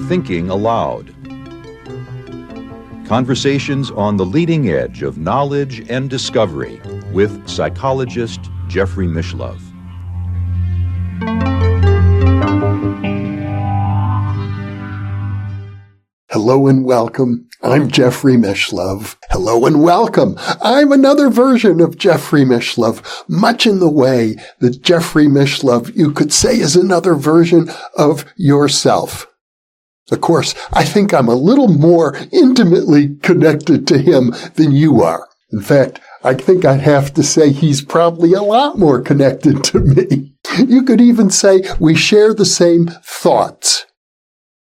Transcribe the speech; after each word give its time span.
Thinking 0.09 0.49
Allowed 0.49 1.15
Conversations 3.09 3.89
on 3.89 4.17
the 4.17 4.25
leading 4.25 4.69
edge 4.69 5.01
of 5.01 5.17
knowledge 5.17 5.89
and 5.89 6.11
discovery 6.11 6.79
with 7.11 7.49
psychologist 7.49 8.39
Jeffrey 8.67 9.07
Mishlove. 9.07 9.59
Hello 16.29 16.67
and 16.67 16.85
welcome. 16.85 17.49
I'm 17.63 17.89
Jeffrey 17.89 18.35
Mishlove. 18.35 19.15
Hello 19.31 19.65
and 19.65 19.81
welcome. 19.81 20.35
I'm 20.61 20.91
another 20.91 21.31
version 21.31 21.81
of 21.81 21.97
Jeffrey 21.97 22.45
Mishlove, 22.45 23.03
much 23.27 23.65
in 23.65 23.79
the 23.79 23.89
way 23.89 24.35
that 24.59 24.83
Jeffrey 24.83 25.25
Mishlove, 25.25 25.95
you 25.95 26.11
could 26.11 26.31
say, 26.31 26.59
is 26.59 26.75
another 26.75 27.15
version 27.15 27.71
of 27.97 28.23
yourself. 28.35 29.25
Of 30.11 30.21
course, 30.21 30.55
I 30.73 30.83
think 30.83 31.13
I'm 31.13 31.27
a 31.27 31.35
little 31.35 31.67
more 31.67 32.17
intimately 32.31 33.15
connected 33.21 33.87
to 33.87 33.97
him 33.97 34.33
than 34.55 34.71
you 34.71 35.01
are. 35.01 35.27
In 35.51 35.61
fact, 35.61 35.99
I 36.23 36.33
think 36.33 36.65
I'd 36.65 36.81
have 36.81 37.13
to 37.15 37.23
say 37.23 37.51
he's 37.51 37.81
probably 37.81 38.33
a 38.33 38.41
lot 38.41 38.77
more 38.77 39.01
connected 39.01 39.63
to 39.65 39.79
me. 39.79 40.35
You 40.57 40.83
could 40.83 41.01
even 41.01 41.29
say 41.29 41.63
we 41.79 41.95
share 41.95 42.33
the 42.33 42.45
same 42.45 42.87
thoughts, 43.03 43.85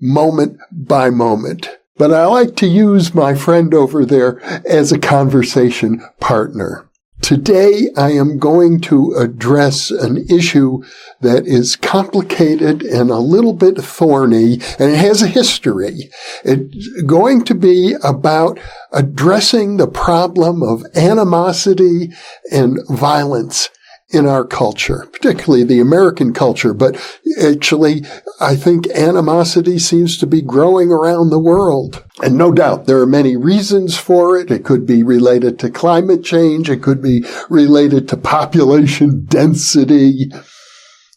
moment 0.02 0.58
by 0.72 1.10
moment. 1.10 1.70
But 1.98 2.14
I 2.14 2.26
like 2.26 2.56
to 2.58 2.68
use 2.68 3.16
my 3.16 3.34
friend 3.34 3.74
over 3.74 4.06
there 4.06 4.40
as 4.68 4.92
a 4.92 5.00
conversation 5.00 6.06
partner. 6.20 6.87
Today 7.22 7.90
I 7.98 8.12
am 8.12 8.38
going 8.38 8.80
to 8.82 9.14
address 9.14 9.92
an 9.92 10.26
issue 10.30 10.84
that 11.22 11.46
is 11.46 11.76
complicated 11.76 12.84
and 12.84 13.10
a 13.10 13.18
little 13.18 13.54
bit 13.54 13.78
thorny 13.78 14.54
and 14.80 14.92
it 14.92 14.98
has 14.98 15.22
a 15.22 15.28
history. 15.28 16.10
It's 16.46 17.04
going 17.04 17.44
to 17.46 17.56
be 17.56 17.96
about 18.04 18.60
addressing 18.94 19.78
the 19.78 19.88
problem 19.88 20.64
of 20.64 20.86
animosity 20.96 22.14
and 22.52 22.80
violence 22.88 23.70
in 24.10 24.26
our 24.26 24.46
culture, 24.46 25.06
particularly 25.12 25.64
the 25.64 25.82
American 25.82 26.34
culture, 26.34 26.74
but 26.74 26.96
actually 27.44 28.06
I 28.40 28.56
think 28.56 28.88
animosity 28.90 29.80
seems 29.80 30.18
to 30.18 30.28
be 30.28 30.42
growing 30.42 30.92
around 30.92 31.30
the 31.30 31.40
world. 31.40 32.04
And 32.24 32.38
no 32.38 32.52
doubt 32.52 32.86
there 32.86 33.02
are 33.02 33.08
many 33.08 33.36
reasons 33.36 33.98
for 33.98 34.38
it. 34.38 34.50
It 34.50 34.64
could 34.64 34.86
be 34.86 35.04
related 35.04 35.60
to 35.60 35.70
climate 35.70 36.24
change. 36.24 36.70
It 36.70 36.82
could 36.82 37.02
be 37.02 37.26
related 37.50 38.08
to 38.10 38.18
population 38.18 39.26
density. 39.30 40.32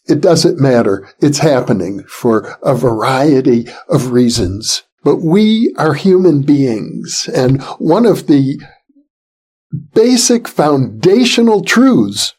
It 0.07 0.19
doesn't 0.19 0.59
matter. 0.59 1.09
It's 1.19 1.39
happening 1.39 2.03
for 2.09 2.57
a 2.61 2.75
variety 2.75 3.67
of 3.87 4.11
reasons. 4.11 4.83
But 5.03 5.17
we 5.17 5.73
are 5.77 5.93
human 5.93 6.41
beings. 6.41 7.29
And 7.33 7.61
one 7.79 8.05
of 8.05 8.27
the 8.27 8.59
basic 9.93 10.47
foundational 10.47 11.63
truths 11.63 12.33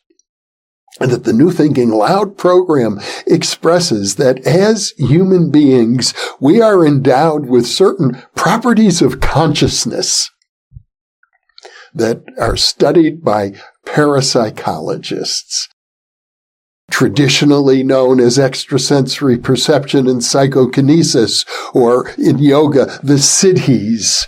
and 1.01 1.11
that 1.11 1.25
the 1.25 1.33
New 1.33 1.51
Thinking 1.51 1.91
Allowed 1.91 2.37
program 2.37 3.01
expresses 3.27 4.17
that 4.17 4.47
as 4.47 4.93
human 4.99 5.51
beings, 5.51 6.13
we 6.39 6.61
are 6.61 6.87
endowed 6.87 7.47
with 7.47 7.67
certain 7.67 8.23
properties 8.35 9.01
of 9.01 9.21
consciousness 9.21 10.31
that 11.95 12.23
are 12.39 12.57
studied 12.57 13.23
by 13.25 13.53
parapsychologists. 13.87 15.69
Traditionally 16.91 17.83
known 17.83 18.21
as 18.21 18.39
extrasensory 18.39 19.39
perception 19.39 20.07
and 20.07 20.23
psychokinesis, 20.23 21.47
or 21.73 22.11
in 22.19 22.39
yoga, 22.39 22.99
the 23.03 23.15
siddhis 23.15 24.27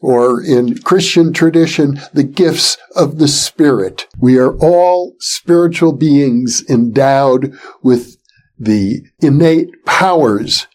or 0.00 0.42
in 0.42 0.78
Christian 0.78 1.32
tradition, 1.32 2.00
the 2.12 2.22
gifts 2.22 2.76
of 2.94 3.18
the 3.18 3.28
Spirit. 3.28 4.06
We 4.18 4.38
are 4.38 4.56
all 4.58 5.16
spiritual 5.18 5.92
beings 5.92 6.64
endowed 6.68 7.58
with 7.82 8.16
the 8.58 9.02
innate 9.20 9.70
powers 9.84 10.66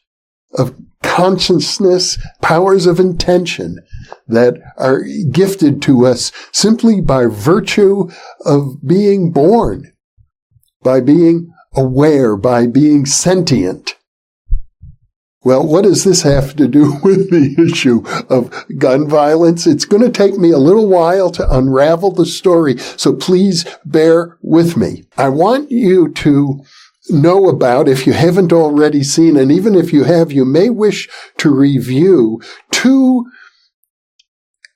of 0.53 0.75
consciousness, 1.03 2.17
powers 2.41 2.85
of 2.85 2.99
intention 2.99 3.79
that 4.27 4.55
are 4.77 5.03
gifted 5.31 5.81
to 5.83 6.05
us 6.05 6.31
simply 6.51 7.01
by 7.01 7.25
virtue 7.25 8.09
of 8.45 8.85
being 8.85 9.31
born, 9.31 9.91
by 10.83 10.99
being 10.99 11.51
aware, 11.73 12.35
by 12.35 12.67
being 12.67 13.05
sentient. 13.05 13.95
Well, 15.43 15.65
what 15.65 15.83
does 15.83 16.03
this 16.03 16.21
have 16.21 16.55
to 16.57 16.67
do 16.67 16.99
with 17.03 17.31
the 17.31 17.55
issue 17.61 18.03
of 18.29 18.65
gun 18.77 19.07
violence? 19.07 19.65
It's 19.65 19.85
going 19.85 20.03
to 20.03 20.11
take 20.11 20.37
me 20.37 20.51
a 20.51 20.59
little 20.59 20.87
while 20.87 21.31
to 21.31 21.55
unravel 21.55 22.11
the 22.11 22.25
story, 22.25 22.77
so 22.77 23.13
please 23.13 23.65
bear 23.85 24.37
with 24.41 24.77
me. 24.77 25.05
I 25.17 25.29
want 25.29 25.71
you 25.71 26.09
to 26.09 26.63
know 27.09 27.49
about, 27.49 27.89
if 27.89 28.05
you 28.05 28.13
haven't 28.13 28.53
already 28.53 29.03
seen, 29.03 29.35
and 29.35 29.51
even 29.51 29.73
if 29.73 29.91
you 29.91 30.03
have, 30.03 30.31
you 30.31 30.45
may 30.45 30.69
wish 30.69 31.09
to 31.37 31.49
review 31.49 32.39
two 32.71 33.25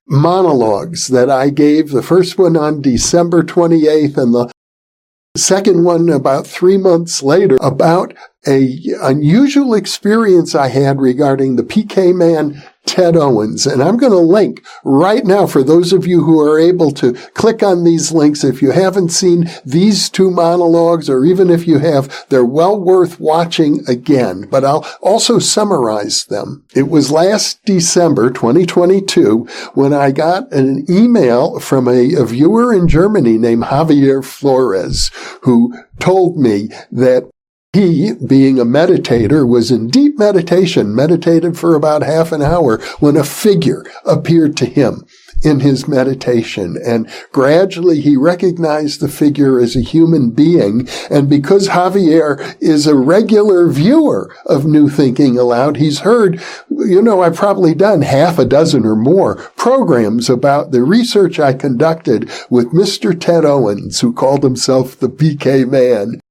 monologues 0.08 1.08
that 1.08 1.30
I 1.30 1.50
gave. 1.50 1.90
The 1.90 2.04
first 2.04 2.38
one 2.38 2.58
on 2.58 2.82
December 2.82 3.44
28th 3.44 4.18
and 4.18 4.34
the 4.34 4.52
second 5.36 5.84
one 5.84 6.10
about 6.10 6.48
three 6.48 6.78
months 6.78 7.22
later 7.22 7.58
about 7.62 8.14
a 8.48 8.80
unusual 9.02 9.74
experience 9.74 10.56
I 10.56 10.68
had 10.68 11.02
regarding 11.02 11.56
the 11.56 11.64
PK 11.64 12.16
man 12.16 12.64
Ted 12.86 13.16
Owens. 13.16 13.66
And 13.66 13.82
I'm 13.82 13.98
going 13.98 14.12
to 14.12 14.18
link 14.18 14.66
right 14.84 15.26
now 15.26 15.48
for 15.48 15.64
those 15.64 15.94
of 15.94 16.08
you 16.08 16.24
who 16.24 16.40
are 16.40 16.60
able 16.60 16.92
to 16.92 17.14
click 17.34 17.64
on 17.64 17.84
these 17.84 18.12
links. 18.12 18.44
If 18.44 18.62
you 18.62 18.72
haven't 18.72 19.10
seen 19.10 19.50
these 19.66 20.10
two 20.10 20.32
monologues, 20.32 21.10
or 21.10 21.26
even 21.26 21.50
if 21.50 21.68
you 21.68 21.80
have, 21.80 22.26
they're 22.30 22.46
well 22.46 22.80
worth 22.80 23.20
watching 23.20 23.88
again. 23.88 24.48
But 24.50 24.64
I'll 24.64 24.88
also 25.02 25.40
summarize 25.40 26.26
them. 26.26 26.64
It 26.74 26.90
was 26.90 27.12
last 27.12 27.64
December 27.66 28.30
2022 28.30 29.48
when 29.74 29.94
I 29.94 30.12
got 30.12 30.52
an 30.52 30.86
email 30.90 31.60
from 31.60 31.88
a, 31.88 32.16
a 32.16 32.26
viewer 32.26 32.74
in 32.74 32.88
Germany 32.88 33.38
named 33.38 33.64
Javier 33.64 34.24
Flores 34.24 35.12
who 35.42 35.74
told 36.00 36.38
me 36.38 36.70
that 36.92 37.30
he, 37.76 38.14
being 38.14 38.58
a 38.58 38.66
meditator, 38.66 39.48
was 39.48 39.70
in 39.70 39.90
deep 39.90 40.18
meditation, 40.18 40.96
meditated 40.96 41.58
for 41.58 41.76
about 41.76 42.04
half 42.04 42.32
an 42.32 42.42
hour 42.42 42.78
when 43.00 43.18
a 43.18 43.24
figure 43.24 43.86
appeared 44.06 44.56
to 44.58 44.66
him 44.66 45.06
in 45.44 45.60
his 45.60 45.86
meditation. 45.88 46.78
And 46.84 47.10
gradually 47.34 48.00
he 48.00 48.16
recognized 48.16 49.00
the 49.02 49.10
figure 49.10 49.60
as 49.60 49.76
a 49.76 49.82
human 49.82 50.32
being. 50.32 50.88
And 51.10 51.30
because 51.30 51.68
Javier 51.68 52.56
is 52.62 52.88
a 52.88 52.96
regular 52.96 53.70
viewer 53.70 54.34
of 54.46 54.66
New 54.66 54.90
Thinking 54.90 55.38
Allowed, 55.38 55.76
he's 55.76 56.00
heard, 56.00 56.42
you 56.70 57.02
know, 57.02 57.22
I've 57.22 57.36
probably 57.36 57.76
done 57.76 58.02
half 58.04 58.40
a 58.40 58.46
dozen 58.46 58.86
or 58.86 58.96
more 58.96 59.36
programs 59.58 60.30
about 60.30 60.72
the 60.72 60.84
research 60.84 61.40
I 61.40 61.54
conducted 61.54 62.32
with 62.50 62.72
Mr. 62.72 63.20
Ted 63.20 63.44
Owens, 63.44 64.00
who 64.00 64.14
called 64.14 64.44
himself 64.44 64.98
the 64.98 65.10
PK 65.10 65.70
man. 65.70 66.22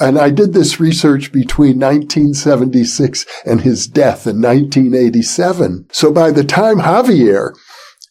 And 0.00 0.18
I 0.18 0.30
did 0.30 0.52
this 0.52 0.80
research 0.80 1.30
between 1.30 1.78
1976 1.78 3.26
and 3.46 3.60
his 3.60 3.86
death 3.86 4.26
in 4.26 4.42
1987. 4.42 5.86
So 5.92 6.12
by 6.12 6.32
the 6.32 6.44
time 6.44 6.78
Javier 6.78 7.54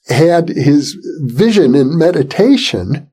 had 0.07 0.49
his 0.49 0.97
vision 1.21 1.75
in 1.75 1.97
meditation, 1.97 3.11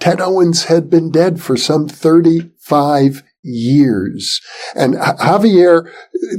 Ted 0.00 0.20
Owens 0.20 0.64
had 0.64 0.90
been 0.90 1.10
dead 1.10 1.40
for 1.40 1.56
some 1.56 1.86
35 1.86 3.22
years. 3.42 4.40
And 4.74 4.94
Javier 4.94 5.90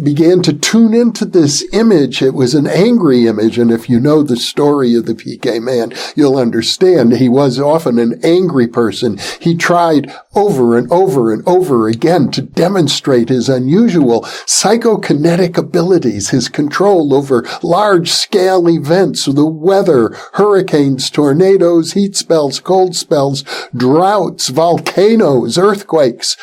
began 0.03 0.41
to 0.43 0.53
tune 0.53 0.93
into 0.93 1.25
this 1.25 1.65
image. 1.73 2.21
It 2.21 2.33
was 2.33 2.53
an 2.53 2.67
angry 2.67 3.27
image. 3.27 3.57
And 3.57 3.71
if 3.71 3.89
you 3.89 3.99
know 3.99 4.21
the 4.21 4.37
story 4.37 4.95
of 4.95 5.05
the 5.05 5.13
PK 5.13 5.61
man, 5.61 5.93
you'll 6.15 6.37
understand 6.37 7.13
he 7.13 7.29
was 7.29 7.59
often 7.59 7.97
an 7.97 8.19
angry 8.23 8.67
person. 8.67 9.19
He 9.39 9.55
tried 9.55 10.13
over 10.35 10.77
and 10.77 10.91
over 10.91 11.33
and 11.33 11.47
over 11.47 11.87
again 11.87 12.29
to 12.31 12.41
demonstrate 12.41 13.29
his 13.29 13.49
unusual 13.49 14.21
psychokinetic 14.45 15.57
abilities, 15.57 16.29
his 16.29 16.47
control 16.49 17.13
over 17.13 17.45
large 17.63 18.11
scale 18.11 18.69
events, 18.69 19.25
the 19.25 19.45
weather, 19.45 20.15
hurricanes, 20.33 21.09
tornadoes, 21.09 21.93
heat 21.93 22.15
spells, 22.15 22.59
cold 22.59 22.95
spells, 22.95 23.43
droughts, 23.75 24.49
volcanoes, 24.49 25.57
earthquakes, 25.57 26.37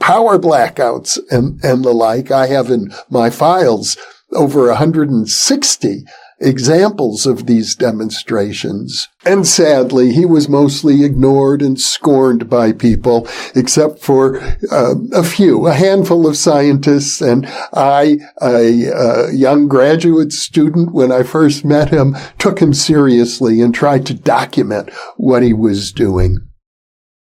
power 0.00 0.38
blackouts 0.38 1.18
and, 1.30 1.62
and 1.64 1.84
the 1.84 1.92
like. 1.92 2.30
I 2.30 2.46
have 2.46 2.70
in 2.70 2.92
my 3.10 3.30
files 3.30 3.96
over 4.32 4.66
160 4.68 6.04
examples 6.38 7.26
of 7.26 7.46
these 7.46 7.74
demonstrations. 7.74 9.08
And 9.24 9.46
sadly, 9.46 10.12
he 10.12 10.26
was 10.26 10.48
mostly 10.48 11.04
ignored 11.04 11.62
and 11.62 11.80
scorned 11.80 12.50
by 12.50 12.72
people, 12.72 13.26
except 13.54 14.00
for 14.00 14.38
uh, 14.70 14.94
a 15.12 15.22
few, 15.22 15.66
a 15.66 15.72
handful 15.72 16.26
of 16.26 16.36
scientists. 16.36 17.20
And 17.20 17.46
I, 17.72 18.18
a, 18.42 18.84
a 18.84 19.32
young 19.32 19.66
graduate 19.66 20.32
student, 20.32 20.92
when 20.92 21.10
I 21.10 21.22
first 21.22 21.64
met 21.64 21.90
him, 21.90 22.16
took 22.38 22.60
him 22.60 22.74
seriously 22.74 23.60
and 23.62 23.74
tried 23.74 24.04
to 24.06 24.14
document 24.14 24.90
what 25.16 25.42
he 25.42 25.52
was 25.52 25.90
doing. 25.90 26.38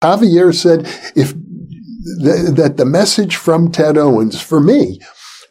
Javier 0.02 0.54
said, 0.54 0.86
if 1.16 1.34
th- 2.22 2.56
that 2.56 2.78
the 2.78 2.86
message 2.86 3.36
from 3.36 3.72
Ted 3.72 3.98
Owens 3.98 4.42
for 4.42 4.60
me 4.60 5.00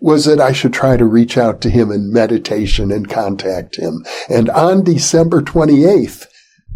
was 0.00 0.24
that 0.24 0.40
I 0.40 0.52
should 0.52 0.72
try 0.72 0.96
to 0.96 1.04
reach 1.04 1.38
out 1.38 1.60
to 1.60 1.70
him 1.70 1.92
in 1.92 2.12
meditation 2.12 2.90
and 2.90 3.08
contact 3.08 3.76
him. 3.76 4.04
And 4.28 4.50
on 4.50 4.82
December 4.82 5.42
28th, 5.42 6.26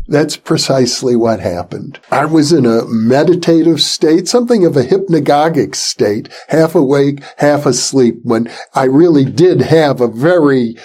that's 0.09 0.37
precisely 0.37 1.17
what 1.17 1.41
happened. 1.41 1.99
I 2.13 2.27
was 2.27 2.53
in 2.53 2.65
a 2.65 2.85
meditative 2.87 3.81
state, 3.81 4.29
something 4.29 4.65
of 4.65 4.77
a 4.77 4.85
hypnagogic 4.85 5.75
state, 5.75 6.29
half 6.49 6.77
awake, 6.77 7.23
half 7.39 7.67
asleep, 7.67 8.21
when 8.23 8.49
I 8.75 8.85
really 8.85 9.25
did 9.25 9.63
have 9.63 10.01
a 10.01 10.07
very 10.07 10.77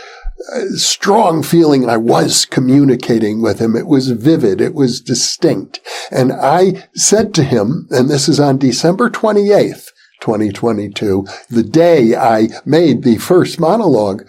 strong 0.76 1.44
feeling 1.44 1.90
I 1.90 1.98
was 1.98 2.46
communicating 2.46 3.42
with 3.42 3.60
him. 3.60 3.76
It 3.76 3.88
was 3.88 4.12
vivid. 4.12 4.62
It 4.62 4.74
was 4.74 5.02
distinct. 5.02 5.80
And 6.12 6.32
I 6.32 6.88
said 6.94 7.34
to 7.36 7.44
him, 7.44 7.88
and 7.92 8.10
this 8.10 8.28
is 8.28 8.40
on 8.40 8.58
December 8.58 9.10
28th, 9.10 9.90
2022, 10.22 11.26
the 11.50 11.64
day 11.64 12.16
I 12.16 12.50
made 12.66 13.04
the 13.04 13.18
first 13.18 13.60
monologue, 13.60 14.28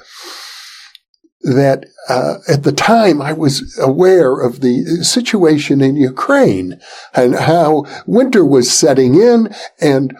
that 1.42 1.86
uh, 2.08 2.36
at 2.48 2.62
the 2.62 2.72
time 2.72 3.20
I 3.20 3.32
was 3.32 3.76
aware 3.78 4.40
of 4.40 4.60
the 4.60 4.84
situation 5.02 5.80
in 5.80 5.96
Ukraine 5.96 6.80
and 7.14 7.34
how 7.34 7.84
winter 8.06 8.44
was 8.44 8.70
setting 8.70 9.20
in 9.20 9.52
and 9.80 10.16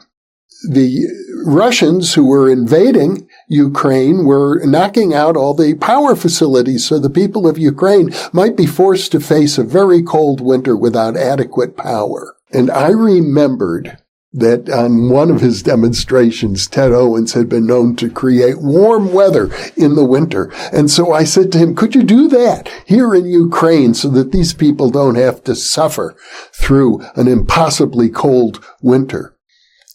the 0.68 1.06
Russians 1.44 2.14
who 2.14 2.26
were 2.26 2.50
invading 2.50 3.28
Ukraine 3.52 4.24
were 4.24 4.64
knocking 4.64 5.12
out 5.12 5.36
all 5.36 5.52
the 5.52 5.74
power 5.74 6.16
facilities 6.16 6.86
so 6.86 6.98
the 6.98 7.10
people 7.10 7.46
of 7.46 7.58
Ukraine 7.58 8.10
might 8.32 8.56
be 8.56 8.66
forced 8.66 9.12
to 9.12 9.20
face 9.20 9.58
a 9.58 9.62
very 9.62 10.02
cold 10.02 10.40
winter 10.40 10.74
without 10.74 11.18
adequate 11.18 11.76
power. 11.76 12.34
And 12.50 12.70
I 12.70 12.88
remembered 12.88 13.98
that 14.32 14.70
on 14.70 15.10
one 15.10 15.30
of 15.30 15.42
his 15.42 15.62
demonstrations, 15.62 16.66
Ted 16.66 16.92
Owens 16.92 17.34
had 17.34 17.50
been 17.50 17.66
known 17.66 17.94
to 17.96 18.08
create 18.08 18.58
warm 18.58 19.12
weather 19.12 19.50
in 19.76 19.94
the 19.94 20.04
winter. 20.04 20.50
And 20.72 20.90
so 20.90 21.12
I 21.12 21.24
said 21.24 21.52
to 21.52 21.58
him, 21.58 21.74
could 21.74 21.94
you 21.94 22.02
do 22.02 22.28
that 22.28 22.70
here 22.86 23.14
in 23.14 23.26
Ukraine 23.26 23.92
so 23.92 24.08
that 24.08 24.32
these 24.32 24.54
people 24.54 24.88
don't 24.88 25.16
have 25.16 25.44
to 25.44 25.54
suffer 25.54 26.16
through 26.52 27.02
an 27.14 27.28
impossibly 27.28 28.08
cold 28.08 28.64
winter? 28.80 29.31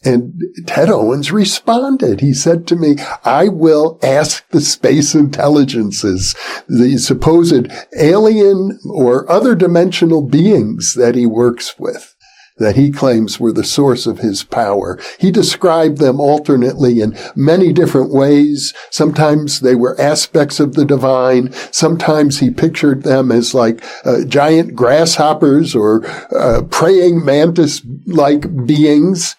And 0.05 0.41
Ted 0.67 0.89
Owens 0.89 1.31
responded. 1.31 2.21
He 2.21 2.33
said 2.33 2.67
to 2.67 2.75
me, 2.75 2.97
I 3.25 3.47
will 3.47 3.99
ask 4.03 4.47
the 4.49 4.61
space 4.61 5.15
intelligences, 5.15 6.35
the 6.67 6.97
supposed 6.97 7.71
alien 7.99 8.79
or 8.88 9.29
other 9.29 9.55
dimensional 9.55 10.21
beings 10.21 10.94
that 10.94 11.15
he 11.15 11.25
works 11.25 11.79
with, 11.79 12.15
that 12.57 12.75
he 12.75 12.91
claims 12.91 13.39
were 13.39 13.51
the 13.51 13.63
source 13.63 14.05
of 14.05 14.19
his 14.19 14.44
power. 14.44 14.99
He 15.19 15.31
described 15.31 15.97
them 15.97 16.19
alternately 16.19 17.01
in 17.01 17.17
many 17.35 17.73
different 17.73 18.11
ways. 18.11 18.75
Sometimes 18.91 19.61
they 19.61 19.75
were 19.75 19.99
aspects 19.99 20.59
of 20.59 20.75
the 20.75 20.85
divine. 20.85 21.51
Sometimes 21.71 22.39
he 22.39 22.51
pictured 22.51 23.01
them 23.01 23.31
as 23.31 23.55
like 23.55 23.83
uh, 24.05 24.25
giant 24.25 24.75
grasshoppers 24.75 25.75
or 25.75 26.05
uh, 26.35 26.61
praying 26.69 27.25
mantis-like 27.25 28.65
beings. 28.67 29.35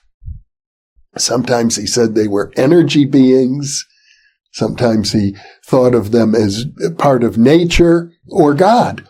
Sometimes 1.16 1.76
he 1.76 1.86
said 1.86 2.14
they 2.14 2.28
were 2.28 2.52
energy 2.56 3.04
beings. 3.04 3.84
Sometimes 4.52 5.12
he 5.12 5.36
thought 5.64 5.94
of 5.94 6.10
them 6.10 6.34
as 6.34 6.66
part 6.98 7.22
of 7.22 7.38
nature 7.38 8.12
or 8.28 8.54
God. 8.54 9.06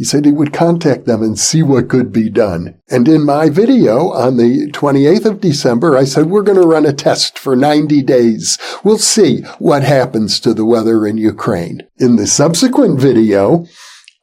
He 0.00 0.04
said 0.04 0.24
he 0.24 0.32
would 0.32 0.54
contact 0.54 1.04
them 1.04 1.22
and 1.22 1.38
see 1.38 1.62
what 1.62 1.90
could 1.90 2.10
be 2.10 2.30
done. 2.30 2.80
And 2.88 3.06
in 3.06 3.22
my 3.22 3.50
video 3.50 4.12
on 4.12 4.38
the 4.38 4.70
28th 4.72 5.26
of 5.26 5.40
December, 5.42 5.94
I 5.94 6.04
said, 6.04 6.30
we're 6.30 6.40
going 6.40 6.58
to 6.58 6.66
run 6.66 6.86
a 6.86 6.92
test 6.94 7.38
for 7.38 7.54
90 7.54 8.02
days. 8.04 8.58
We'll 8.82 8.96
see 8.96 9.42
what 9.58 9.82
happens 9.82 10.40
to 10.40 10.54
the 10.54 10.64
weather 10.64 11.06
in 11.06 11.18
Ukraine. 11.18 11.82
In 11.98 12.16
the 12.16 12.26
subsequent 12.26 12.98
video, 12.98 13.66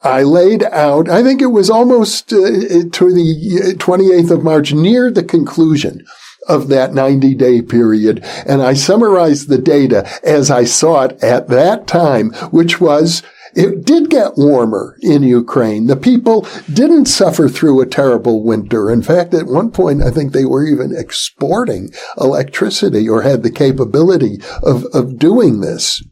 I 0.01 0.24
laid 0.24 0.63
out, 0.63 1.09
I 1.09 1.21
think 1.21 1.44
it 1.44 1.47
was 1.47 1.69
almost 1.69 2.33
uh, 2.33 2.38
to 2.38 3.13
the 3.13 3.75
28th 3.77 4.31
of 4.31 4.44
March, 4.44 4.74
near 4.74 5.12
the 5.12 5.24
conclusion 5.24 6.03
of 6.48 6.68
that 6.70 6.94
90 6.94 7.36
day 7.36 7.62
period. 7.62 8.24
And 8.46 8.62
I 8.62 8.74
summarized 8.74 9.50
the 9.50 9.58
data 9.58 10.08
as 10.24 10.50
I 10.52 10.64
saw 10.64 11.04
it 11.04 11.24
at 11.24 11.48
that 11.50 11.88
time, 11.88 12.32
which 12.52 12.80
was 12.80 13.24
it 13.58 13.86
did 13.86 14.12
get 14.12 14.38
warmer 14.38 14.98
in 15.02 15.24
Ukraine. 15.24 15.88
The 15.88 15.96
people 15.96 16.48
didn't 16.72 17.08
suffer 17.08 17.50
through 17.50 17.82
a 17.82 17.88
terrible 17.88 18.44
winter. 18.44 18.92
In 18.92 19.02
fact, 19.02 19.34
at 19.34 19.48
one 19.48 19.72
point, 19.72 20.04
I 20.04 20.12
think 20.12 20.32
they 20.32 20.46
were 20.46 20.64
even 20.64 20.96
exporting 20.96 21.92
electricity 22.20 23.10
or 23.10 23.24
had 23.24 23.42
the 23.42 23.50
capability 23.50 24.40
of, 24.62 24.86
of 24.94 25.18
doing 25.18 25.62
this. 25.62 26.04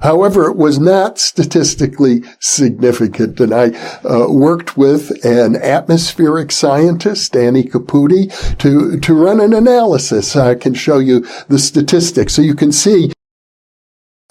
However, 0.00 0.48
it 0.48 0.56
was 0.56 0.78
not 0.78 1.18
statistically 1.18 2.22
significant. 2.38 3.38
And 3.38 3.52
I 3.52 3.70
uh, 4.02 4.30
worked 4.30 4.76
with 4.76 5.24
an 5.24 5.56
atmospheric 5.56 6.52
scientist, 6.52 7.32
Danny 7.32 7.64
Caputi, 7.64 8.30
to, 8.58 8.98
to 8.98 9.14
run 9.14 9.40
an 9.40 9.52
analysis. 9.52 10.36
I 10.36 10.54
can 10.54 10.74
show 10.74 10.98
you 10.98 11.26
the 11.48 11.58
statistics. 11.58 12.34
So 12.34 12.42
you 12.42 12.54
can 12.54 12.72
see 12.72 13.12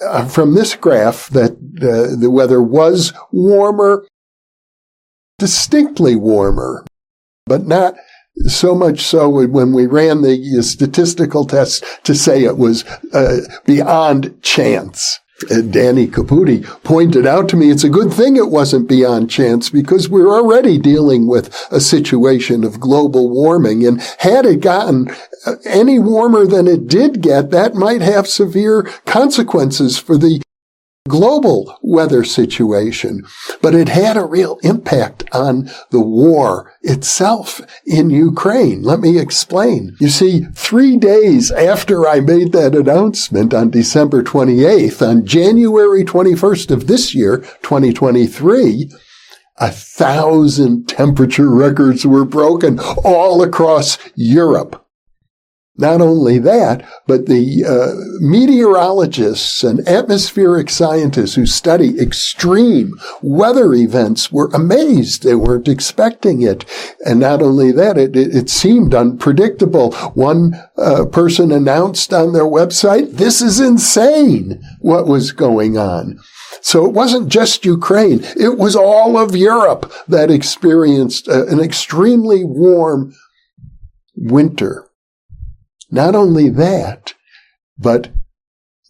uh, 0.00 0.26
from 0.26 0.54
this 0.54 0.74
graph 0.74 1.28
that 1.28 1.52
uh, 1.52 2.18
the 2.20 2.30
weather 2.30 2.62
was 2.62 3.12
warmer, 3.32 4.06
distinctly 5.38 6.16
warmer, 6.16 6.84
but 7.46 7.66
not 7.66 7.94
so 8.46 8.74
much 8.74 9.00
so 9.00 9.28
when 9.28 9.72
we 9.72 9.86
ran 9.86 10.22
the 10.22 10.62
statistical 10.62 11.44
tests 11.44 11.84
to 12.04 12.14
say 12.14 12.44
it 12.44 12.56
was 12.56 12.84
uh, 13.12 13.40
beyond 13.66 14.42
chance. 14.42 15.20
Danny 15.48 16.06
Caputi 16.06 16.64
pointed 16.84 17.26
out 17.26 17.48
to 17.48 17.56
me 17.56 17.70
it's 17.70 17.84
a 17.84 17.88
good 17.88 18.12
thing 18.12 18.36
it 18.36 18.50
wasn't 18.50 18.88
beyond 18.88 19.30
chance 19.30 19.70
because 19.70 20.08
we're 20.08 20.30
already 20.30 20.78
dealing 20.78 21.26
with 21.26 21.66
a 21.70 21.80
situation 21.80 22.64
of 22.64 22.80
global 22.80 23.30
warming. 23.30 23.86
And 23.86 24.00
had 24.18 24.44
it 24.44 24.60
gotten 24.60 25.10
any 25.64 25.98
warmer 25.98 26.46
than 26.46 26.66
it 26.66 26.86
did 26.86 27.22
get, 27.22 27.50
that 27.50 27.74
might 27.74 28.02
have 28.02 28.26
severe 28.26 28.82
consequences 29.06 29.98
for 29.98 30.18
the 30.18 30.42
global 31.08 31.76
weather 31.82 32.24
situation, 32.24 33.24
but 33.62 33.74
it 33.74 33.88
had 33.88 34.16
a 34.16 34.24
real 34.24 34.58
impact 34.62 35.24
on 35.32 35.70
the 35.90 36.00
war 36.00 36.72
itself 36.82 37.60
in 37.86 38.10
Ukraine. 38.10 38.82
Let 38.82 39.00
me 39.00 39.18
explain. 39.18 39.96
You 40.00 40.08
see, 40.08 40.42
three 40.54 40.96
days 40.96 41.50
after 41.50 42.06
I 42.06 42.20
made 42.20 42.52
that 42.52 42.74
announcement 42.74 43.54
on 43.54 43.70
December 43.70 44.22
28th, 44.22 45.06
on 45.06 45.26
January 45.26 46.04
21st 46.04 46.70
of 46.70 46.86
this 46.86 47.14
year, 47.14 47.38
2023, 47.62 48.90
a 49.56 49.70
thousand 49.70 50.88
temperature 50.88 51.50
records 51.50 52.06
were 52.06 52.24
broken 52.24 52.78
all 53.04 53.42
across 53.42 53.98
Europe. 54.14 54.86
Not 55.80 56.00
only 56.02 56.38
that, 56.38 56.86
but 57.06 57.26
the 57.26 57.64
uh, 57.64 57.94
meteorologists 58.20 59.64
and 59.64 59.86
atmospheric 59.88 60.68
scientists 60.68 61.34
who 61.34 61.46
study 61.46 61.98
extreme 61.98 62.92
weather 63.22 63.72
events 63.72 64.30
were 64.30 64.50
amazed. 64.52 65.22
They 65.22 65.34
weren't 65.34 65.68
expecting 65.68 66.42
it. 66.42 66.64
And 67.06 67.18
not 67.20 67.40
only 67.40 67.72
that, 67.72 67.96
it, 67.96 68.14
it, 68.14 68.36
it 68.36 68.50
seemed 68.50 68.94
unpredictable. 68.94 69.92
One 70.14 70.54
uh, 70.76 71.06
person 71.06 71.50
announced 71.50 72.12
on 72.12 72.34
their 72.34 72.44
website, 72.44 73.12
this 73.12 73.40
is 73.40 73.58
insane 73.58 74.62
what 74.80 75.06
was 75.06 75.32
going 75.32 75.78
on. 75.78 76.20
So 76.60 76.84
it 76.84 76.92
wasn't 76.92 77.28
just 77.30 77.64
Ukraine. 77.64 78.20
It 78.36 78.58
was 78.58 78.76
all 78.76 79.16
of 79.16 79.34
Europe 79.34 79.90
that 80.08 80.30
experienced 80.30 81.26
uh, 81.26 81.46
an 81.46 81.58
extremely 81.58 82.44
warm 82.44 83.14
winter. 84.14 84.89
Not 85.90 86.14
only 86.14 86.48
that, 86.50 87.14
but 87.78 88.10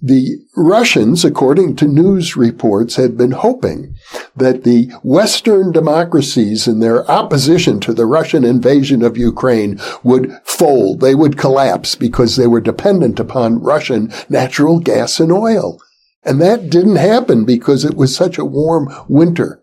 the 0.02 0.38
Russians, 0.57 1.25
according 1.25 1.76
to 1.76 1.87
news 1.87 2.37
reports, 2.37 2.97
had 2.97 3.19
been 3.19 3.33
hoping 3.33 3.95
that 4.35 4.64
the 4.64 4.90
Western 5.02 5.73
democracies 5.73 6.66
in 6.66 6.80
their 6.80 7.09
opposition 7.11 7.80
to 7.80 7.92
the 7.92 8.07
Russian 8.07 8.45
invasion 8.45 9.02
of 9.02 9.19
Ukraine 9.19 9.78
would 10.02 10.33
fold. 10.45 11.00
They 11.00 11.14
would 11.14 11.37
collapse 11.37 11.95
because 11.95 12.37
they 12.37 12.47
were 12.47 12.62
dependent 12.62 13.21
upon 13.21 13.62
Russian 13.62 14.11
natural 14.30 14.78
gas 14.78 15.21
and 15.21 15.30
oil. 15.30 15.78
And 16.23 16.40
that 16.40 16.71
didn't 16.71 16.97
happen 16.97 17.45
because 17.45 17.85
it 17.85 17.95
was 17.95 18.14
such 18.14 18.38
a 18.38 18.45
warm 18.45 18.88
winter 19.09 19.59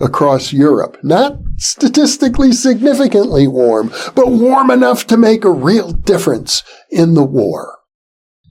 across 0.00 0.52
Europe. 0.52 0.98
Not 1.02 1.38
statistically 1.58 2.52
significantly 2.52 3.46
warm, 3.46 3.92
but 4.14 4.30
warm 4.30 4.70
enough 4.70 5.06
to 5.08 5.16
make 5.16 5.44
a 5.44 5.50
real 5.50 5.92
difference 5.92 6.62
in 6.90 7.14
the 7.14 7.24
war. 7.24 7.78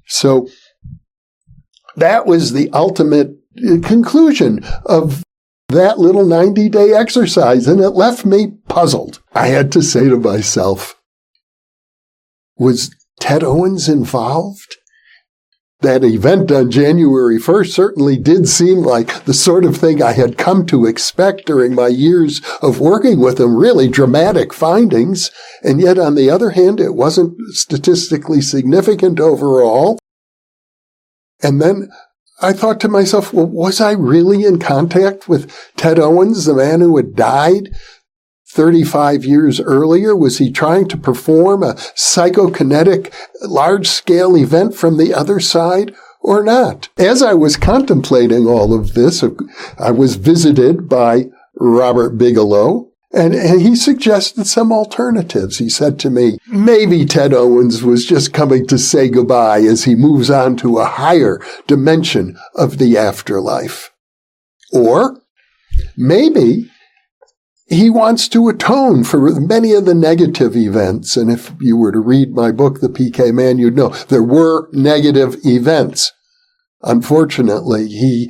So 0.07 0.47
that 1.95 2.25
was 2.25 2.53
the 2.53 2.69
ultimate 2.71 3.31
uh, 3.57 3.79
conclusion 3.83 4.63
of 4.85 5.23
that 5.69 5.99
little 5.99 6.25
90 6.25 6.69
day 6.69 6.93
exercise 6.93 7.67
and 7.67 7.79
it 7.79 7.91
left 7.91 8.25
me 8.25 8.53
puzzled. 8.67 9.21
I 9.33 9.47
had 9.47 9.71
to 9.73 9.81
say 9.81 10.09
to 10.09 10.17
myself, 10.17 10.99
was 12.57 12.93
Ted 13.19 13.43
Owens 13.43 13.87
involved? 13.87 14.75
That 15.81 16.03
event 16.03 16.51
on 16.51 16.71
January 16.71 17.37
1st 17.37 17.71
certainly 17.71 18.17
did 18.17 18.47
seem 18.47 18.79
like 18.79 19.25
the 19.25 19.33
sort 19.33 19.65
of 19.65 19.77
thing 19.77 20.01
I 20.01 20.13
had 20.13 20.37
come 20.37 20.65
to 20.67 20.85
expect 20.85 21.45
during 21.45 21.73
my 21.75 21.87
years 21.87 22.41
of 22.61 22.79
working 22.79 23.19
with 23.19 23.39
him, 23.39 23.55
really 23.55 23.87
dramatic 23.87 24.53
findings. 24.53 25.31
And 25.63 25.81
yet 25.81 25.97
on 25.97 26.15
the 26.15 26.29
other 26.29 26.51
hand, 26.51 26.79
it 26.79 26.93
wasn't 26.93 27.35
statistically 27.53 28.41
significant 28.41 29.19
overall. 29.19 29.97
And 31.41 31.61
then 31.61 31.89
I 32.41 32.53
thought 32.53 32.79
to 32.81 32.87
myself, 32.87 33.33
well, 33.33 33.47
was 33.47 33.81
I 33.81 33.91
really 33.91 34.45
in 34.45 34.59
contact 34.59 35.27
with 35.27 35.51
Ted 35.77 35.99
Owens, 35.99 36.45
the 36.45 36.55
man 36.55 36.81
who 36.81 36.97
had 36.97 37.15
died 37.15 37.75
35 38.51 39.23
years 39.23 39.59
earlier? 39.59 40.15
Was 40.15 40.37
he 40.37 40.51
trying 40.51 40.87
to 40.89 40.97
perform 40.97 41.63
a 41.63 41.75
psychokinetic 41.95 43.13
large 43.41 43.87
scale 43.87 44.35
event 44.35 44.75
from 44.75 44.97
the 44.97 45.13
other 45.13 45.39
side 45.39 45.93
or 46.19 46.43
not? 46.43 46.89
As 46.97 47.21
I 47.21 47.33
was 47.33 47.55
contemplating 47.57 48.47
all 48.47 48.73
of 48.73 48.93
this, 48.93 49.23
I 49.79 49.91
was 49.91 50.15
visited 50.15 50.89
by 50.89 51.25
Robert 51.55 52.17
Bigelow, 52.17 52.89
and, 53.13 53.35
and, 53.35 53.61
he 53.61 53.75
suggested 53.75 54.47
some 54.47 54.71
alternatives. 54.71 55.57
He 55.57 55.69
said 55.69 55.99
to 55.99 56.09
me, 56.09 56.37
maybe 56.47 57.05
Ted 57.05 57.33
Owens 57.33 57.83
was 57.83 58.05
just 58.05 58.33
coming 58.33 58.65
to 58.67 58.77
say 58.77 59.09
goodbye 59.09 59.59
as 59.59 59.83
he 59.83 59.95
moves 59.95 60.29
on 60.29 60.55
to 60.57 60.77
a 60.77 60.85
higher 60.85 61.41
dimension 61.67 62.37
of 62.55 62.77
the 62.77 62.97
afterlife. 62.97 63.91
Or 64.71 65.21
maybe 65.97 66.70
he 67.71 67.89
wants 67.89 68.27
to 68.27 68.49
atone 68.49 69.03
for 69.03 69.39
many 69.39 69.71
of 69.71 69.85
the 69.85 69.95
negative 69.95 70.57
events. 70.57 71.15
And 71.15 71.31
if 71.31 71.53
you 71.61 71.77
were 71.77 71.93
to 71.93 71.99
read 71.99 72.35
my 72.35 72.51
book, 72.51 72.81
The 72.81 72.89
PK 72.89 73.33
Man, 73.33 73.57
you'd 73.57 73.77
know 73.77 73.89
there 74.09 74.23
were 74.23 74.69
negative 74.73 75.37
events. 75.45 76.11
Unfortunately, 76.81 77.87
he 77.87 78.29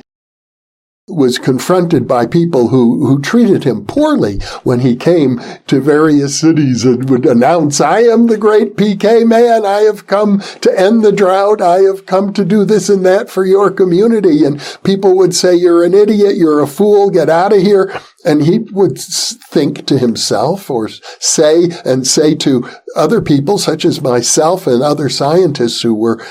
was 1.08 1.36
confronted 1.38 2.06
by 2.06 2.26
people 2.26 2.68
who, 2.68 3.04
who 3.06 3.20
treated 3.20 3.64
him 3.64 3.84
poorly 3.84 4.38
when 4.62 4.80
he 4.80 4.94
came 4.94 5.40
to 5.66 5.80
various 5.80 6.38
cities 6.38 6.84
and 6.84 7.10
would 7.10 7.26
announce, 7.26 7.80
I 7.80 8.00
am 8.00 8.28
the 8.28 8.38
great 8.38 8.76
PK 8.76 9.26
man. 9.26 9.66
I 9.66 9.80
have 9.80 10.06
come 10.06 10.40
to 10.60 10.78
end 10.78 11.04
the 11.04 11.10
drought. 11.10 11.60
I 11.60 11.80
have 11.80 12.06
come 12.06 12.32
to 12.34 12.44
do 12.44 12.64
this 12.64 12.88
and 12.88 13.04
that 13.04 13.28
for 13.28 13.44
your 13.44 13.70
community. 13.70 14.44
And 14.44 14.62
people 14.84 15.16
would 15.16 15.34
say, 15.34 15.56
you're 15.56 15.84
an 15.84 15.92
idiot. 15.92 16.36
You're 16.36 16.62
a 16.62 16.68
fool. 16.68 17.10
Get 17.10 17.28
out 17.28 17.52
of 17.52 17.60
here. 17.60 17.92
And 18.24 18.44
he 18.44 18.58
would 18.58 18.98
think 18.98 19.86
to 19.86 19.98
himself 19.98 20.70
or 20.70 20.88
say 21.18 21.70
and 21.84 22.06
say 22.06 22.34
to 22.36 22.68
other 22.94 23.20
people 23.20 23.58
such 23.58 23.84
as 23.84 24.00
myself 24.00 24.66
and 24.66 24.82
other 24.82 25.08
scientists 25.08 25.82
who 25.82 25.94
were 25.94 26.24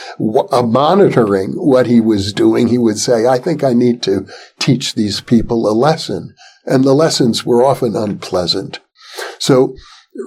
uh, 0.52 0.62
monitoring 0.62 1.52
what 1.54 1.88
he 1.88 2.00
was 2.00 2.32
doing, 2.34 2.68
he 2.68 2.78
would 2.78 2.98
say, 2.98 3.28
I 3.28 3.38
think 3.38 3.64
I 3.64 3.74
need 3.74 4.02
to 4.04 4.28
teach 4.60 4.96
these 4.96 5.20
people 5.22 5.70
a 5.70 5.74
lesson. 5.74 6.34
And 6.66 6.84
the 6.84 6.94
lessons 6.94 7.46
were 7.46 7.64
often 7.64 7.96
unpleasant. 7.96 8.80
So 9.40 9.76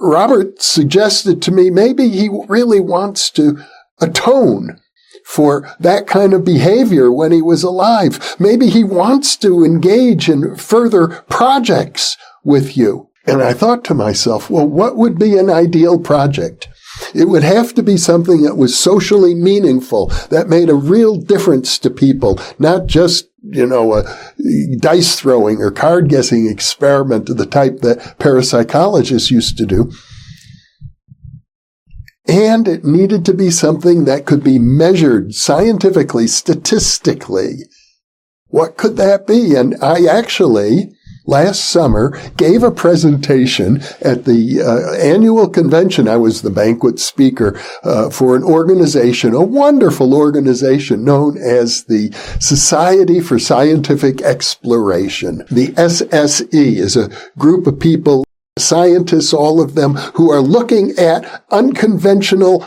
Robert 0.01 0.61
suggested 0.61 1.41
to 1.43 1.51
me 1.51 1.69
maybe 1.69 2.09
he 2.09 2.29
really 2.47 2.79
wants 2.79 3.29
to 3.31 3.63
atone 3.99 4.79
for 5.25 5.67
that 5.79 6.05
kind 6.05 6.33
of 6.33 6.45
behavior 6.45 7.11
when 7.11 7.31
he 7.31 7.41
was 7.41 7.63
alive. 7.63 8.35
Maybe 8.39 8.67
he 8.67 8.83
wants 8.83 9.35
to 9.37 9.65
engage 9.65 10.29
in 10.29 10.55
further 10.55 11.07
projects 11.29 12.15
with 12.43 12.77
you. 12.77 13.09
And 13.25 13.41
I 13.41 13.53
thought 13.53 13.83
to 13.85 13.95
myself, 13.95 14.51
well, 14.51 14.67
what 14.67 14.97
would 14.97 15.17
be 15.17 15.35
an 15.35 15.49
ideal 15.49 15.99
project? 15.99 16.67
It 17.15 17.25
would 17.25 17.43
have 17.43 17.73
to 17.73 17.81
be 17.81 17.97
something 17.97 18.43
that 18.43 18.55
was 18.55 18.77
socially 18.77 19.33
meaningful, 19.33 20.07
that 20.29 20.47
made 20.47 20.69
a 20.69 20.75
real 20.75 21.17
difference 21.17 21.79
to 21.79 21.89
people, 21.89 22.39
not 22.59 22.85
just, 22.85 23.27
you 23.43 23.65
know, 23.65 23.95
a 23.95 24.03
dice 24.79 25.19
throwing 25.19 25.57
or 25.57 25.71
card 25.71 26.07
guessing 26.07 26.47
experiment 26.47 27.29
of 27.29 27.37
the 27.37 27.47
type 27.47 27.79
that 27.79 28.19
parapsychologists 28.19 29.31
used 29.31 29.57
to 29.57 29.65
do. 29.65 29.91
And 32.35 32.67
it 32.67 32.83
needed 32.83 33.23
to 33.25 33.33
be 33.33 33.49
something 33.49 34.03
that 34.03 34.25
could 34.25 34.43
be 34.43 34.59
measured 34.59 35.33
scientifically, 35.33 36.27
statistically. 36.27 37.59
What 38.47 38.75
could 38.75 38.97
that 38.97 39.25
be? 39.25 39.55
And 39.55 39.81
I 39.81 40.05
actually, 40.05 40.91
last 41.25 41.63
summer, 41.63 42.19
gave 42.35 42.61
a 42.61 42.71
presentation 42.71 43.81
at 44.01 44.25
the 44.25 44.61
uh, 44.61 45.01
annual 45.01 45.47
convention. 45.47 46.09
I 46.09 46.17
was 46.17 46.41
the 46.41 46.49
banquet 46.49 46.99
speaker 46.99 47.57
uh, 47.85 48.09
for 48.09 48.35
an 48.35 48.43
organization, 48.43 49.33
a 49.33 49.41
wonderful 49.41 50.13
organization 50.13 51.05
known 51.05 51.37
as 51.37 51.85
the 51.85 52.11
Society 52.41 53.21
for 53.21 53.39
Scientific 53.39 54.21
Exploration. 54.21 55.37
The 55.49 55.67
SSE 55.67 56.51
is 56.51 56.97
a 56.97 57.09
group 57.37 57.65
of 57.65 57.79
people 57.79 58.24
scientists, 58.57 59.33
all 59.33 59.61
of 59.61 59.75
them 59.75 59.95
who 60.15 60.31
are 60.31 60.39
looking 60.39 60.91
at 60.97 61.43
unconventional 61.51 62.65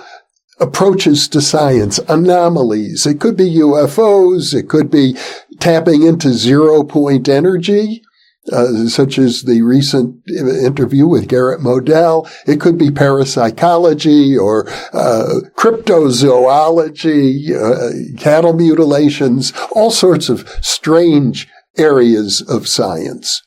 approaches 0.60 1.28
to 1.28 1.40
science, 1.40 1.98
anomalies. 2.08 3.06
It 3.06 3.20
could 3.20 3.36
be 3.36 3.56
UFOs. 3.56 4.52
It 4.54 4.68
could 4.68 4.90
be 4.90 5.16
tapping 5.60 6.02
into 6.02 6.32
zero 6.32 6.84
point 6.84 7.28
energy. 7.28 8.02
Uh, 8.50 8.86
such 8.86 9.18
as 9.18 9.42
the 9.42 9.60
recent 9.60 10.16
interview 10.26 11.06
with 11.06 11.28
Garret 11.28 11.60
Moddel. 11.60 12.26
It 12.46 12.58
could 12.58 12.78
be 12.78 12.90
parapsychology 12.90 14.38
or 14.38 14.66
uh, 14.94 15.40
cryptozoology, 15.54 17.50
uh, 17.54 17.90
cattle 18.18 18.54
mutilations, 18.54 19.52
all 19.72 19.90
sorts 19.90 20.30
of 20.30 20.48
strange 20.62 21.46
areas 21.76 22.40
of 22.40 22.66
science 22.66 23.42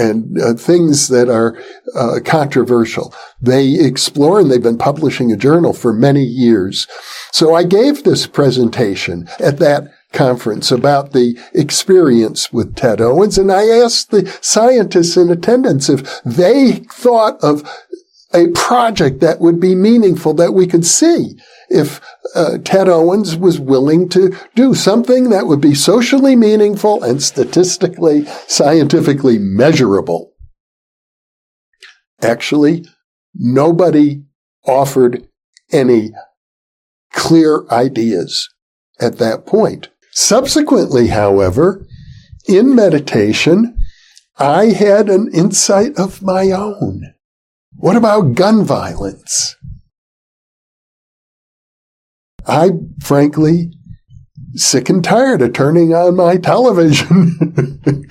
and 0.00 0.40
uh, 0.40 0.54
things 0.54 1.08
that 1.08 1.28
are 1.28 1.56
uh, 1.94 2.20
controversial. 2.24 3.14
They 3.40 3.74
explore 3.74 4.40
and 4.40 4.50
they've 4.50 4.62
been 4.62 4.78
publishing 4.78 5.30
a 5.30 5.36
journal 5.36 5.72
for 5.72 5.92
many 5.92 6.22
years. 6.24 6.86
So 7.32 7.54
I 7.54 7.64
gave 7.64 8.02
this 8.02 8.26
presentation 8.26 9.28
at 9.38 9.58
that 9.58 9.92
conference 10.12 10.72
about 10.72 11.12
the 11.12 11.38
experience 11.54 12.52
with 12.52 12.74
Ted 12.74 13.00
Owens 13.00 13.38
and 13.38 13.52
I 13.52 13.68
asked 13.68 14.10
the 14.10 14.26
scientists 14.40 15.16
in 15.16 15.30
attendance 15.30 15.88
if 15.88 16.20
they 16.24 16.72
thought 16.90 17.38
of 17.44 17.62
a 18.34 18.48
project 18.48 19.20
that 19.20 19.40
would 19.40 19.60
be 19.60 19.74
meaningful 19.74 20.34
that 20.34 20.52
we 20.52 20.66
could 20.66 20.84
see 20.84 21.38
if 21.70 22.00
uh, 22.34 22.58
Ted 22.64 22.88
Owens 22.88 23.36
was 23.36 23.60
willing 23.60 24.08
to 24.10 24.36
do 24.54 24.74
something 24.74 25.30
that 25.30 25.46
would 25.46 25.60
be 25.60 25.74
socially 25.74 26.36
meaningful 26.36 27.02
and 27.02 27.22
statistically, 27.22 28.26
scientifically 28.46 29.38
measurable. 29.38 30.32
Actually, 32.20 32.84
nobody 33.34 34.22
offered 34.66 35.26
any 35.72 36.10
clear 37.12 37.64
ideas 37.70 38.48
at 39.00 39.18
that 39.18 39.46
point. 39.46 39.88
Subsequently, 40.10 41.08
however, 41.08 41.86
in 42.48 42.74
meditation, 42.74 43.76
I 44.38 44.66
had 44.66 45.08
an 45.08 45.30
insight 45.32 45.96
of 45.98 46.22
my 46.22 46.50
own. 46.50 47.14
What 47.76 47.96
about 47.96 48.34
gun 48.34 48.64
violence? 48.64 49.56
I 52.46 52.70
frankly 53.00 53.72
sick 54.54 54.88
and 54.88 55.04
tired 55.04 55.42
of 55.42 55.52
turning 55.52 55.94
on 55.94 56.16
my 56.16 56.36
television, 56.36 57.38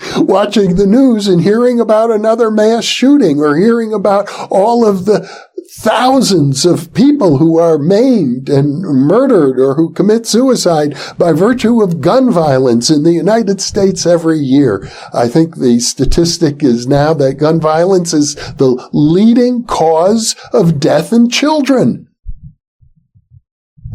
watching 0.17 0.75
the 0.75 0.87
news 0.87 1.27
and 1.27 1.41
hearing 1.41 1.79
about 1.79 2.11
another 2.11 2.49
mass 2.49 2.85
shooting 2.85 3.39
or 3.39 3.57
hearing 3.57 3.93
about 3.93 4.29
all 4.49 4.85
of 4.87 5.05
the 5.05 5.29
thousands 5.71 6.65
of 6.65 6.93
people 6.93 7.37
who 7.37 7.57
are 7.57 7.77
maimed 7.77 8.49
and 8.49 8.81
murdered 8.81 9.59
or 9.59 9.75
who 9.75 9.93
commit 9.93 10.25
suicide 10.25 10.97
by 11.17 11.31
virtue 11.31 11.81
of 11.81 12.01
gun 12.01 12.31
violence 12.31 12.89
in 12.89 13.03
the 13.03 13.13
United 13.13 13.61
States 13.61 14.05
every 14.05 14.39
year. 14.39 14.89
I 15.13 15.27
think 15.27 15.55
the 15.57 15.79
statistic 15.79 16.63
is 16.63 16.87
now 16.87 17.13
that 17.15 17.35
gun 17.35 17.61
violence 17.61 18.13
is 18.13 18.35
the 18.35 18.89
leading 18.91 19.63
cause 19.63 20.35
of 20.51 20.79
death 20.79 21.13
in 21.13 21.29
children. 21.29 22.08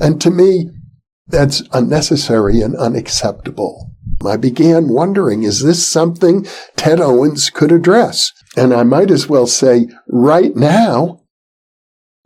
And 0.01 0.21
to 0.21 0.31
me, 0.31 0.71
that's 1.27 1.63
unnecessary 1.73 2.61
and 2.61 2.77
unacceptable. 2.77 3.91
I 4.25 4.37
began 4.37 4.89
wondering, 4.89 5.43
is 5.43 5.63
this 5.63 5.87
something 5.87 6.47
Ted 6.77 7.01
Owens 7.01 7.51
could 7.51 7.73
address? 7.73 8.33
And 8.57 8.73
I 8.73 8.83
might 8.83 9.11
as 9.11 9.29
well 9.29 9.47
say 9.47 9.89
right 10.09 10.55
now 10.55 11.21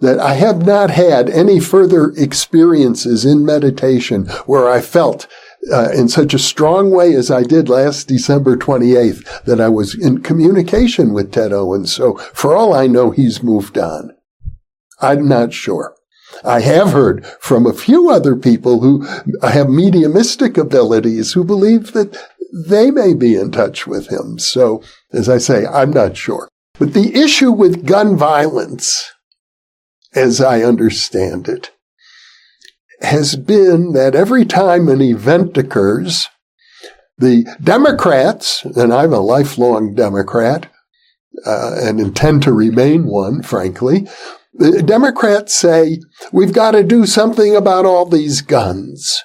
that 0.01 0.21
I 0.21 0.35
have 0.35 0.65
not 0.65 0.91
had 0.91 1.29
any 1.29 1.59
further 1.59 2.13
experiences 2.17 3.25
in 3.25 3.45
meditation 3.45 4.27
where 4.47 4.69
I 4.69 4.81
felt 4.81 5.27
uh, 5.73 5.91
in 5.91 6.09
such 6.09 6.35
a 6.35 6.39
strong 6.39 6.91
way 6.91 7.15
as 7.15 7.31
I 7.31 7.43
did 7.43 7.69
last 7.69 8.07
December 8.07 8.57
28th 8.57 9.45
that 9.45 9.61
I 9.61 9.69
was 9.69 9.95
in 9.95 10.23
communication 10.23 11.13
with 11.13 11.33
Ted 11.33 11.53
Owens. 11.53 11.93
So 11.93 12.15
for 12.33 12.57
all 12.57 12.75
I 12.75 12.87
know, 12.87 13.11
he's 13.11 13.43
moved 13.43 13.77
on. 13.77 14.13
I'm 15.01 15.27
not 15.27 15.53
sure. 15.53 15.98
I 16.45 16.61
have 16.61 16.93
heard 16.93 17.27
from 17.41 17.67
a 17.67 17.73
few 17.73 18.11
other 18.11 18.37
people 18.37 18.81
who 18.81 19.07
have 19.43 19.69
mediumistic 19.69 20.57
abilities 20.57 21.33
who 21.33 21.45
believe 21.45 21.93
that 21.93 22.17
they 22.53 22.91
may 22.91 23.15
be 23.15 23.37
in 23.37 23.51
touch 23.51 23.87
with 23.87 24.09
him. 24.09 24.39
So, 24.39 24.83
as 25.13 25.29
I 25.29 25.39
say, 25.39 25.67
I'm 25.67 25.91
not 25.91 26.17
sure. 26.17 26.49
But 26.79 26.95
the 26.95 27.15
issue 27.15 27.53
with 27.53 27.87
gun 27.87 28.17
violence, 28.17 29.13
as 30.15 30.41
I 30.41 30.63
understand 30.63 31.49
it, 31.49 31.71
has 33.01 33.37
been 33.37 33.93
that 33.93 34.15
every 34.15 34.45
time 34.45 34.89
an 34.89 35.01
event 35.01 35.57
occurs, 35.57 36.29
the 37.17 37.45
Democrats, 37.63 38.65
and 38.65 38.93
I'm 38.93 39.13
a 39.13 39.21
lifelong 39.21 39.95
Democrat, 39.95 40.71
uh, 41.45 41.77
and 41.81 42.01
intend 42.01 42.43
to 42.45 42.53
remain 42.53 43.07
one, 43.07 43.43
frankly, 43.43 44.09
the 44.59 44.83
Democrats 44.83 45.55
say, 45.55 46.01
we've 46.33 46.53
got 46.53 46.73
to 46.73 46.83
do 46.83 47.07
something 47.07 47.57
about 47.57 47.87
all 47.87 48.05
these 48.05 48.41
guns. 48.43 49.23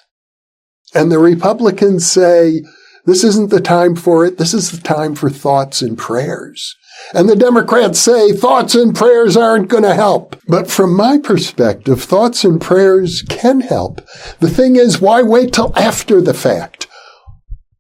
And 0.96 1.12
the 1.12 1.20
Republicans 1.20 2.10
say, 2.10 2.62
this 3.06 3.24
isn't 3.24 3.50
the 3.50 3.60
time 3.60 3.96
for 3.96 4.26
it. 4.26 4.38
This 4.38 4.54
is 4.54 4.72
the 4.72 4.82
time 4.82 5.16
for 5.16 5.30
thoughts 5.30 5.82
and 5.82 5.98
prayers. 5.98 6.76
And 7.14 7.28
the 7.28 7.36
Democrats 7.36 8.00
say 8.00 8.32
thoughts 8.32 8.76
and 8.76 8.96
prayers 8.96 9.36
aren't 9.36 9.68
going 9.68 9.84
to 9.84 9.96
help. 9.96 10.40
But 10.48 10.70
from 10.70 10.96
my 10.96 11.18
perspective, 11.18 12.02
thoughts 12.02 12.46
and 12.46 12.62
prayers 12.62 13.24
can 13.24 13.62
help. 13.62 14.02
The 14.40 14.50
thing 14.50 14.76
is, 14.78 15.02
why 15.02 15.22
wait 15.22 15.54
till 15.54 15.78
after 15.78 16.22
the 16.22 16.34
fact? 16.34 16.88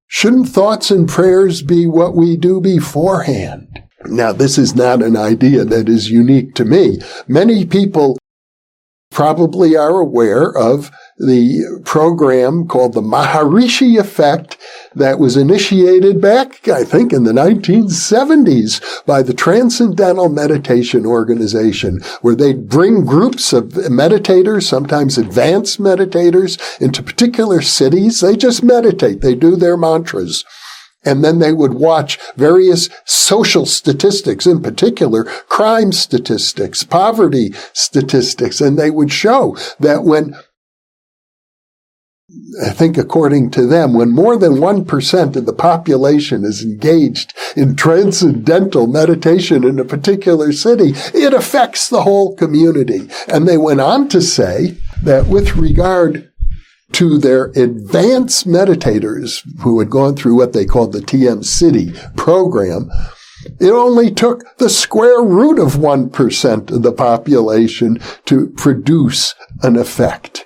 Shouldn't 0.07 0.49
thoughts 0.49 0.91
and 0.91 1.07
prayers 1.07 1.61
be 1.61 1.87
what 1.87 2.15
we 2.15 2.35
do 2.35 2.59
beforehand? 2.59 3.82
Now, 4.05 4.31
this 4.31 4.57
is 4.57 4.75
not 4.75 5.01
an 5.01 5.15
idea 5.17 5.65
that 5.65 5.89
is 5.89 6.11
unique 6.11 6.55
to 6.55 6.65
me. 6.65 6.99
Many 7.27 7.65
people 7.65 8.17
probably 9.13 9.75
are 9.75 9.99
aware 9.99 10.49
of 10.57 10.91
the 11.17 11.81
program 11.85 12.67
called 12.67 12.93
the 12.93 13.01
Maharishi 13.01 13.99
Effect 13.99 14.57
that 14.95 15.19
was 15.19 15.37
initiated 15.37 16.19
back, 16.19 16.67
I 16.67 16.83
think, 16.83 17.13
in 17.13 17.23
the 17.23 17.31
1970s 17.31 19.05
by 19.05 19.21
the 19.21 19.33
Transcendental 19.33 20.29
Meditation 20.29 21.05
Organization, 21.05 22.01
where 22.21 22.35
they 22.35 22.53
bring 22.53 23.05
groups 23.05 23.53
of 23.53 23.65
meditators, 23.65 24.63
sometimes 24.63 25.19
advanced 25.19 25.79
meditators, 25.79 26.59
into 26.81 27.03
particular 27.03 27.61
cities. 27.61 28.19
They 28.19 28.35
just 28.35 28.63
meditate. 28.63 29.21
They 29.21 29.35
do 29.35 29.55
their 29.55 29.77
mantras. 29.77 30.43
And 31.05 31.23
then 31.23 31.39
they 31.39 31.53
would 31.53 31.73
watch 31.73 32.17
various 32.35 32.89
social 33.05 33.65
statistics, 33.65 34.45
in 34.45 34.61
particular 34.61 35.23
crime 35.23 35.91
statistics, 35.91 36.83
poverty 36.83 37.53
statistics, 37.73 38.61
and 38.61 38.77
they 38.77 38.89
would 38.89 39.11
show 39.11 39.57
that 39.79 40.03
when 40.03 40.35
I 42.65 42.69
think 42.69 42.97
according 42.97 43.51
to 43.51 43.67
them, 43.67 43.93
when 43.93 44.09
more 44.09 44.37
than 44.37 44.53
1% 44.53 45.35
of 45.35 45.45
the 45.45 45.53
population 45.53 46.43
is 46.45 46.63
engaged 46.63 47.33
in 47.55 47.75
transcendental 47.75 48.87
meditation 48.87 49.63
in 49.63 49.77
a 49.77 49.85
particular 49.85 50.51
city, 50.51 50.93
it 51.13 51.33
affects 51.33 51.89
the 51.89 52.03
whole 52.03 52.35
community. 52.35 53.09
And 53.27 53.47
they 53.47 53.57
went 53.57 53.81
on 53.81 54.07
to 54.09 54.21
say 54.21 54.77
that 55.03 55.27
with 55.27 55.55
regard 55.55 56.31
to 56.93 57.17
their 57.17 57.45
advanced 57.55 58.47
meditators 58.47 59.41
who 59.61 59.79
had 59.79 59.89
gone 59.89 60.15
through 60.15 60.35
what 60.35 60.53
they 60.53 60.65
called 60.65 60.93
the 60.93 60.99
TM-Sidhi 60.99 62.15
program, 62.15 62.89
it 63.59 63.71
only 63.71 64.11
took 64.11 64.57
the 64.57 64.69
square 64.69 65.21
root 65.21 65.59
of 65.59 65.73
1% 65.73 66.71
of 66.71 66.81
the 66.81 66.93
population 66.93 67.99
to 68.25 68.49
produce 68.51 69.35
an 69.61 69.75
effect. 69.75 70.45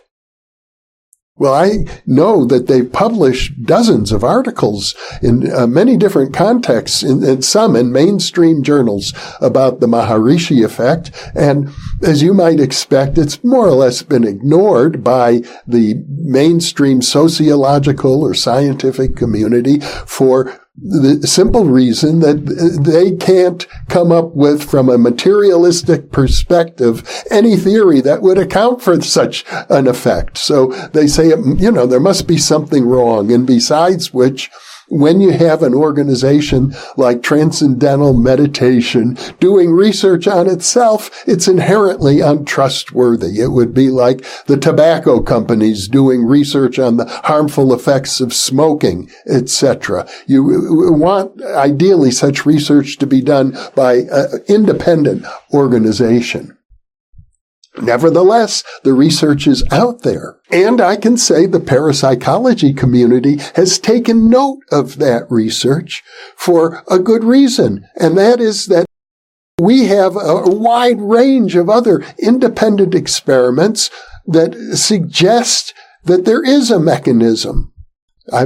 Well, 1.40 1.54
I 1.54 1.86
know 2.08 2.46
that 2.46 2.66
they've 2.66 2.92
published 2.92 3.64
dozens 3.64 4.12
of 4.12 4.24
articles 4.24 4.96
in 5.22 5.52
uh, 5.52 5.68
many 5.68 5.96
different 5.96 6.34
contexts, 6.34 7.04
and 7.04 7.46
some 7.46 7.76
in 7.76 7.92
mainstream 7.92 8.64
journals 8.64 9.14
about 9.40 9.80
the 9.80 9.88
Maharishi 9.88 10.66
effect. 10.66 11.12
And 11.36 11.70
as 12.02 12.24
you 12.24 12.34
might 12.34 12.60
expect, 12.60 13.20
it's 13.20 13.44
more 13.44 13.68
or 13.68 13.72
less 13.72 14.02
been 14.02 14.24
ignored 14.24 15.04
by 15.04 15.42
the 15.68 16.04
mainstream 16.08 17.04
sociological 17.04 18.24
or 18.24 18.34
scientific 18.34 19.16
community 19.16 19.80
for 19.80 20.67
the 20.78 21.26
simple 21.26 21.66
reason 21.66 22.20
that 22.20 22.46
they 22.84 23.16
can't 23.16 23.66
come 23.90 24.12
up 24.12 24.36
with 24.36 24.64
from 24.64 24.90
a 24.90 24.98
materialistic 24.98 26.12
perspective 26.12 27.04
any 27.32 27.58
theory 27.58 28.00
that 28.02 28.22
would 28.22 28.38
account 28.38 28.82
for 28.82 29.02
such 29.02 29.44
an 29.70 29.88
effect. 29.88 30.38
So 30.38 30.68
they 30.94 31.08
say, 31.08 31.30
you 31.30 31.72
know, 31.72 31.88
there 31.88 32.00
must 32.00 32.28
be 32.28 32.38
something 32.38 32.86
wrong. 32.86 33.32
And 33.32 33.48
besides 33.48 34.14
which, 34.14 34.52
when 34.90 35.22
you 35.22 35.32
have 35.32 35.64
an 35.64 35.74
organization 35.74 36.74
like 36.96 37.22
Transcendental 37.22 38.14
Meditation 38.14 39.18
doing 39.40 39.72
research 39.72 40.28
on 40.28 40.50
itself, 40.50 41.24
it's 41.28 41.48
inherently 41.48 42.22
untrustworthy. 42.22 43.40
It 43.40 43.50
would 43.50 43.74
be 43.74 43.90
like 43.90 44.26
the 44.46 44.58
tobacco 44.58 45.22
companies 45.22 45.88
doing 45.88 46.26
research 46.26 46.80
on 46.80 46.98
the 46.98 47.06
harmful 47.26 47.74
effects 47.74 48.22
of 48.22 48.34
smoking, 48.34 49.10
etc. 49.28 50.08
You 50.26 50.44
want 50.94 51.42
ideally 51.44 52.12
such 52.12 52.46
research 52.46 52.98
to 52.98 53.08
be 53.08 53.22
done 53.22 53.58
by 53.76 54.06
an 54.12 54.44
independent 54.48 55.26
organization. 55.54 56.57
Nevertheless, 57.82 58.64
the 58.84 58.94
research 58.94 59.48
is 59.48 59.64
out 59.72 60.02
there. 60.02 60.38
And 60.52 60.82
I 60.82 60.96
can 60.96 61.18
say 61.18 61.46
the 61.46 61.60
parapsychology 61.60 62.74
community 62.74 63.38
has 63.56 63.80
taken 63.80 64.30
note 64.30 64.60
of 64.72 64.98
that 64.98 65.30
research 65.30 66.04
for 66.36 66.84
a 66.90 67.00
good 67.00 67.24
reason. 67.24 67.88
And 68.00 68.18
that 68.18 68.40
is 68.40 68.68
that 68.68 68.86
we 69.60 69.86
have 69.86 70.16
a 70.16 70.44
wide 70.44 71.02
range 71.02 71.56
of 71.56 71.70
other 71.70 72.04
independent 72.20 72.94
experiments 72.94 73.90
that 74.28 74.54
suggest 74.76 75.74
that 76.04 76.26
there 76.26 76.44
is 76.44 76.70
a 76.70 76.80
mechanism 76.80 77.74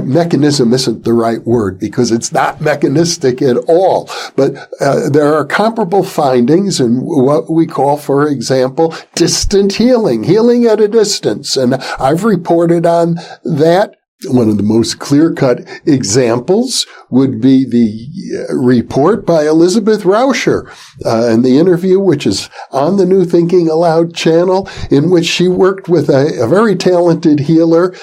mechanism 0.02 0.72
isn't 0.72 1.04
the 1.04 1.12
right 1.12 1.44
word 1.44 1.78
because 1.78 2.12
it's 2.12 2.32
not 2.32 2.60
mechanistic 2.60 3.42
at 3.42 3.56
all. 3.68 4.08
But 4.36 4.56
uh, 4.80 5.10
there 5.10 5.34
are 5.34 5.44
comparable 5.44 6.04
findings 6.04 6.80
in 6.80 6.98
what 7.00 7.50
we 7.50 7.66
call, 7.66 7.96
for 7.96 8.28
example, 8.28 8.94
distant 9.14 9.74
healing, 9.74 10.24
healing 10.24 10.66
at 10.66 10.80
a 10.80 10.88
distance. 10.88 11.56
And 11.56 11.74
I've 11.74 12.24
reported 12.24 12.86
on 12.86 13.16
that 13.44 13.96
one 14.28 14.48
of 14.48 14.56
the 14.56 14.62
most 14.62 14.98
clear-cut 14.98 15.60
examples 15.86 16.86
would 17.10 17.40
be 17.40 17.64
the 17.64 18.46
uh, 18.48 18.54
report 18.54 19.26
by 19.26 19.46
Elizabeth 19.46 20.02
Rauscher 20.02 20.68
uh, 21.04 21.26
and 21.26 21.44
the 21.44 21.58
interview, 21.58 21.98
which 21.98 22.26
is 22.26 22.48
on 22.70 22.96
the 22.96 23.06
New 23.06 23.24
Thinking 23.24 23.68
Allowed 23.68 24.14
channel, 24.14 24.68
in 24.90 25.10
which 25.10 25.26
she 25.26 25.48
worked 25.48 25.88
with 25.88 26.08
a, 26.08 26.40
a 26.40 26.46
very 26.46 26.76
talented 26.76 27.40
healer, 27.40 27.94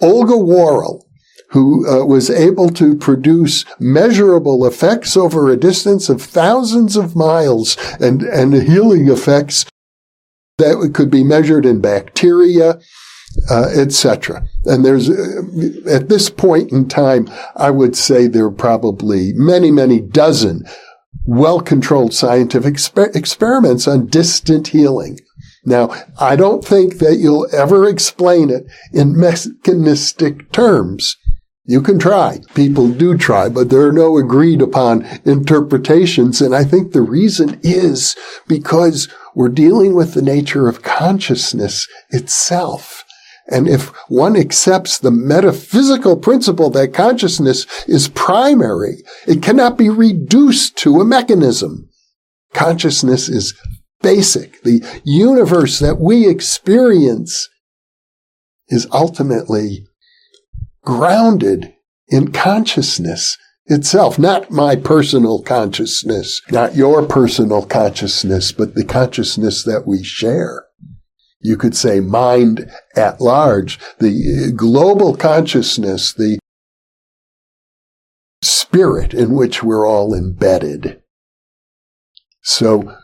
Olga 0.00 0.36
Worrell, 0.36 1.06
who 1.50 1.88
uh, 1.88 2.04
was 2.04 2.28
able 2.30 2.68
to 2.70 2.96
produce 2.96 3.64
measurable 3.78 4.66
effects 4.66 5.16
over 5.16 5.48
a 5.48 5.56
distance 5.56 6.08
of 6.08 6.20
thousands 6.20 6.96
of 6.96 7.16
miles 7.16 7.76
and, 8.00 8.22
and 8.22 8.54
healing 8.54 9.08
effects 9.08 9.64
that 10.58 10.92
could 10.94 11.10
be 11.10 11.22
measured 11.22 11.66
in 11.66 11.80
bacteria, 11.80 12.80
uh, 13.50 13.68
etc. 13.76 14.42
And 14.64 14.84
there's, 14.84 15.10
uh, 15.10 15.42
at 15.88 16.08
this 16.08 16.30
point 16.30 16.72
in 16.72 16.88
time, 16.88 17.28
I 17.54 17.70
would 17.70 17.96
say 17.96 18.26
there 18.26 18.46
are 18.46 18.50
probably 18.50 19.32
many, 19.34 19.70
many 19.70 20.00
dozen 20.00 20.64
well-controlled 21.26 22.14
scientific 22.14 22.74
exper- 22.74 23.14
experiments 23.14 23.86
on 23.86 24.06
distant 24.06 24.68
healing. 24.68 25.18
Now, 25.66 25.92
I 26.18 26.36
don't 26.36 26.64
think 26.64 26.98
that 26.98 27.16
you'll 27.16 27.48
ever 27.52 27.88
explain 27.88 28.50
it 28.50 28.66
in 28.92 29.18
mechanistic 29.18 30.52
terms. 30.52 31.16
You 31.64 31.82
can 31.82 31.98
try. 31.98 32.38
People 32.54 32.88
do 32.88 33.18
try, 33.18 33.48
but 33.48 33.68
there 33.68 33.82
are 33.82 33.92
no 33.92 34.16
agreed 34.16 34.62
upon 34.62 35.04
interpretations. 35.24 36.40
And 36.40 36.54
I 36.54 36.62
think 36.62 36.92
the 36.92 37.02
reason 37.02 37.58
is 37.64 38.14
because 38.46 39.08
we're 39.34 39.48
dealing 39.48 39.96
with 39.96 40.14
the 40.14 40.22
nature 40.22 40.68
of 40.68 40.84
consciousness 40.84 41.88
itself. 42.10 43.02
And 43.48 43.68
if 43.68 43.88
one 44.08 44.36
accepts 44.36 44.98
the 44.98 45.10
metaphysical 45.10 46.16
principle 46.16 46.70
that 46.70 46.94
consciousness 46.94 47.66
is 47.88 48.08
primary, 48.08 49.02
it 49.26 49.42
cannot 49.42 49.76
be 49.76 49.88
reduced 49.88 50.76
to 50.78 51.00
a 51.00 51.04
mechanism. 51.04 51.88
Consciousness 52.54 53.28
is 53.28 53.54
basic. 54.02 54.62
The 54.62 54.84
universe 55.04 55.78
that 55.78 55.98
we 55.98 56.28
experience 56.28 57.48
is 58.68 58.86
ultimately 58.92 59.86
grounded 60.84 61.74
in 62.08 62.32
consciousness 62.32 63.36
itself, 63.66 64.18
not 64.18 64.50
my 64.50 64.76
personal 64.76 65.42
consciousness, 65.42 66.40
not 66.50 66.76
your 66.76 67.04
personal 67.04 67.66
consciousness, 67.66 68.52
but 68.52 68.74
the 68.74 68.84
consciousness 68.84 69.64
that 69.64 69.86
we 69.86 70.04
share 70.04 70.66
you 71.46 71.56
could 71.56 71.76
say 71.76 72.00
mind 72.00 72.70
at 72.96 73.20
large, 73.20 73.78
the 73.98 74.52
global 74.56 75.16
consciousness, 75.16 76.12
the 76.12 76.38
spirit 78.42 79.14
in 79.14 79.32
which 79.32 79.62
we're 79.62 79.86
all 79.86 80.12
embedded. 80.12 81.00
So 82.42 82.96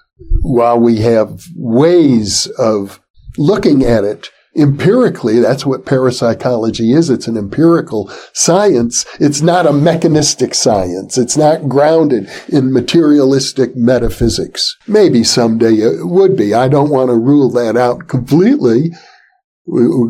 while 0.43 0.79
we 0.79 0.99
have 0.99 1.47
ways 1.55 2.47
of 2.59 3.01
looking 3.39 3.85
at 3.85 4.05
it 4.05 4.31
empirically, 4.55 5.39
that's 5.39 5.65
what 5.65 5.87
parapsychology 5.87 6.93
is. 6.93 7.09
It's 7.09 7.27
an 7.27 7.39
empirical 7.39 8.11
science. 8.35 9.07
It's 9.19 9.41
not 9.41 9.67
a 9.67 9.73
mechanistic 9.73 10.55
science. 10.55 11.17
It's 11.17 11.37
not 11.37 11.69
grounded 11.69 12.29
in 12.49 12.73
materialistic 12.73 13.75
metaphysics. 13.77 14.77
Maybe 14.87 15.25
someday 15.25 15.75
it 15.75 16.07
would 16.07 16.37
be. 16.37 16.53
I 16.53 16.69
don't 16.69 16.91
want 16.91 17.09
to 17.09 17.15
rule 17.15 17.51
that 17.53 17.77
out 17.77 18.09
completely 18.09 18.91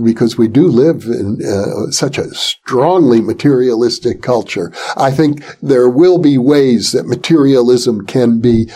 because 0.03 0.39
we 0.39 0.49
do 0.49 0.67
live 0.67 1.05
in 1.05 1.39
uh, 1.47 1.91
such 1.91 2.17
a 2.17 2.35
strongly 2.35 3.21
materialistic 3.21 4.23
culture. 4.23 4.73
I 4.97 5.11
think 5.11 5.45
there 5.61 5.91
will 5.91 6.19
be 6.19 6.39
ways 6.39 6.93
that 6.93 7.07
materialism 7.07 8.07
can 8.07 8.41
be 8.41 8.71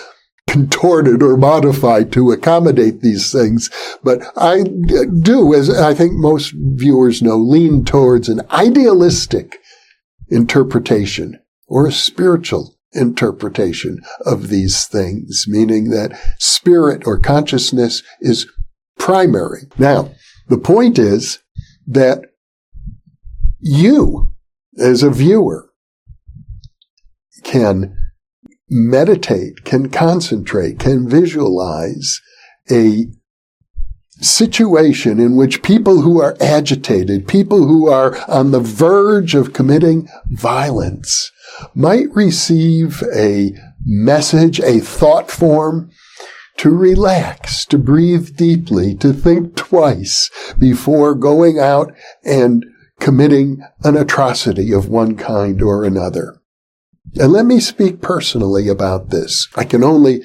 contorted 0.48 1.22
or 1.22 1.36
modified 1.36 2.12
to 2.12 2.30
accommodate 2.30 3.00
these 3.00 3.32
things. 3.32 3.70
But 4.02 4.22
I 4.36 4.62
do, 4.62 5.54
as 5.54 5.68
I 5.68 5.94
think 5.94 6.12
most 6.14 6.54
viewers 6.56 7.20
know, 7.22 7.36
lean 7.36 7.84
towards 7.84 8.28
an 8.28 8.40
idealistic 8.50 9.58
interpretation 10.28 11.40
or 11.66 11.86
a 11.86 11.92
spiritual 11.92 12.76
interpretation 12.92 14.00
of 14.24 14.48
these 14.48 14.86
things, 14.86 15.44
meaning 15.48 15.90
that 15.90 16.18
spirit 16.38 17.06
or 17.06 17.18
consciousness 17.18 18.02
is 18.20 18.46
primary. 18.98 19.62
Now, 19.78 20.12
the 20.48 20.58
point 20.58 20.98
is 20.98 21.40
that 21.86 22.22
you, 23.60 24.32
as 24.78 25.02
a 25.02 25.10
viewer, 25.10 25.70
can 27.44 27.96
meditate, 28.68 29.64
can 29.64 29.88
concentrate, 29.88 30.78
can 30.78 31.08
visualize 31.08 32.20
a 32.70 33.06
situation 34.20 35.20
in 35.20 35.36
which 35.36 35.62
people 35.62 36.00
who 36.00 36.20
are 36.20 36.36
agitated, 36.40 37.28
people 37.28 37.66
who 37.66 37.88
are 37.88 38.18
on 38.30 38.50
the 38.50 38.60
verge 38.60 39.34
of 39.34 39.52
committing 39.52 40.08
violence 40.30 41.30
might 41.74 42.10
receive 42.14 43.02
a 43.14 43.52
message, 43.84 44.58
a 44.60 44.80
thought 44.80 45.30
form 45.30 45.90
to 46.56 46.70
relax, 46.70 47.66
to 47.66 47.76
breathe 47.76 48.36
deeply, 48.36 48.94
to 48.94 49.12
think 49.12 49.54
twice 49.54 50.30
before 50.58 51.14
going 51.14 51.58
out 51.58 51.92
and 52.24 52.64
committing 52.98 53.62
an 53.84 53.96
atrocity 53.96 54.72
of 54.72 54.88
one 54.88 55.16
kind 55.16 55.60
or 55.60 55.84
another. 55.84 56.40
And 57.14 57.32
let 57.32 57.46
me 57.46 57.60
speak 57.60 58.02
personally 58.02 58.68
about 58.68 59.10
this. 59.10 59.48
I 59.56 59.64
can 59.64 59.82
only 59.82 60.22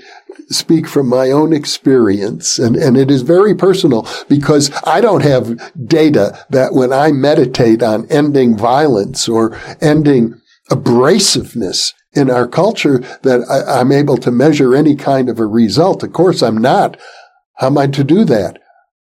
speak 0.50 0.88
from 0.88 1.08
my 1.08 1.32
own 1.32 1.54
experience 1.54 2.60
and, 2.60 2.76
and 2.76 2.98
it 2.98 3.10
is 3.10 3.22
very 3.22 3.56
personal 3.56 4.06
because 4.28 4.70
I 4.84 5.00
don't 5.00 5.24
have 5.24 5.72
data 5.88 6.46
that 6.50 6.74
when 6.74 6.92
I 6.92 7.12
meditate 7.12 7.82
on 7.82 8.06
ending 8.08 8.58
violence 8.58 9.30
or 9.30 9.58
ending 9.80 10.42
abrasiveness 10.70 11.94
in 12.14 12.30
our 12.30 12.48
culture 12.48 13.00
that 13.24 13.42
I, 13.50 13.80
I'm 13.80 13.92
able 13.92 14.18
to 14.18 14.32
measure 14.32 14.76
any 14.76 14.96
kind 14.96 15.30
of 15.30 15.40
a 15.40 15.46
result. 15.46 16.04
Of 16.04 16.14
course, 16.14 16.42
I'm 16.42 16.58
not. 16.58 16.98
How 17.56 17.68
am 17.68 17.78
I 17.78 17.88
to 17.88 18.04
do 18.04 18.26
that? 18.26 18.60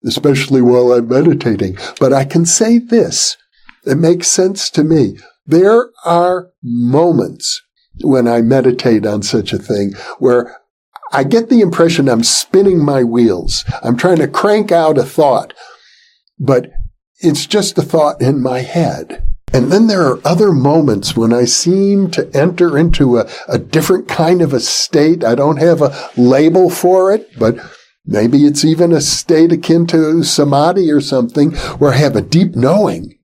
Especially 0.06 0.62
while 0.62 0.94
I'm 0.94 1.08
meditating. 1.08 1.78
But 2.00 2.14
I 2.14 2.26
can 2.26 2.46
say 2.46 2.78
this. 2.78 3.38
It 3.86 3.98
makes 3.98 4.28
sense 4.28 4.70
to 4.72 4.84
me. 4.84 5.18
There 5.46 5.92
are 6.04 6.50
moments 6.64 7.62
when 8.02 8.28
I 8.28 8.42
meditate 8.42 9.06
on 9.06 9.22
such 9.22 9.54
a 9.54 9.60
thing 9.60 9.94
where 10.20 10.58
I 11.12 11.24
get 11.24 11.50
the 11.50 11.62
impression 11.62 12.10
I'm 12.10 12.24
spinning 12.24 12.84
my 12.84 13.04
wheels. 13.04 13.64
I'm 13.84 13.96
trying 13.96 14.18
to 14.18 14.28
crank 14.28 14.72
out 14.72 14.98
a 14.98 15.04
thought, 15.04 15.54
but 16.40 16.72
it's 17.20 17.46
just 17.46 17.78
a 17.78 17.84
thought 17.84 18.22
in 18.22 18.42
my 18.42 18.60
head. 18.60 19.24
And 19.54 19.72
then 19.72 19.88
there 19.88 20.02
are 20.02 20.20
other 20.26 20.52
moments 20.52 21.16
when 21.16 21.32
I 21.32 21.46
seem 21.46 22.12
to 22.12 22.30
enter 22.36 22.78
into 22.78 23.20
a, 23.20 23.30
a 23.48 23.58
different 23.58 24.08
kind 24.10 24.42
of 24.42 24.52
a 24.52 24.60
state. 24.60 25.24
I 25.24 25.36
don't 25.36 25.62
have 25.62 25.82
a 25.82 25.96
label 26.18 26.70
for 26.70 27.14
it, 27.14 27.30
but 27.40 27.58
maybe 28.06 28.46
it's 28.46 28.66
even 28.66 28.92
a 28.92 29.00
state 29.00 29.54
akin 29.54 29.88
to 29.88 30.24
samadhi 30.24 30.92
or 30.92 31.00
something 31.00 31.52
where 31.78 31.94
I 31.94 31.98
have 31.98 32.16
a 32.16 32.22
deep 32.22 32.56
knowing 32.56 33.15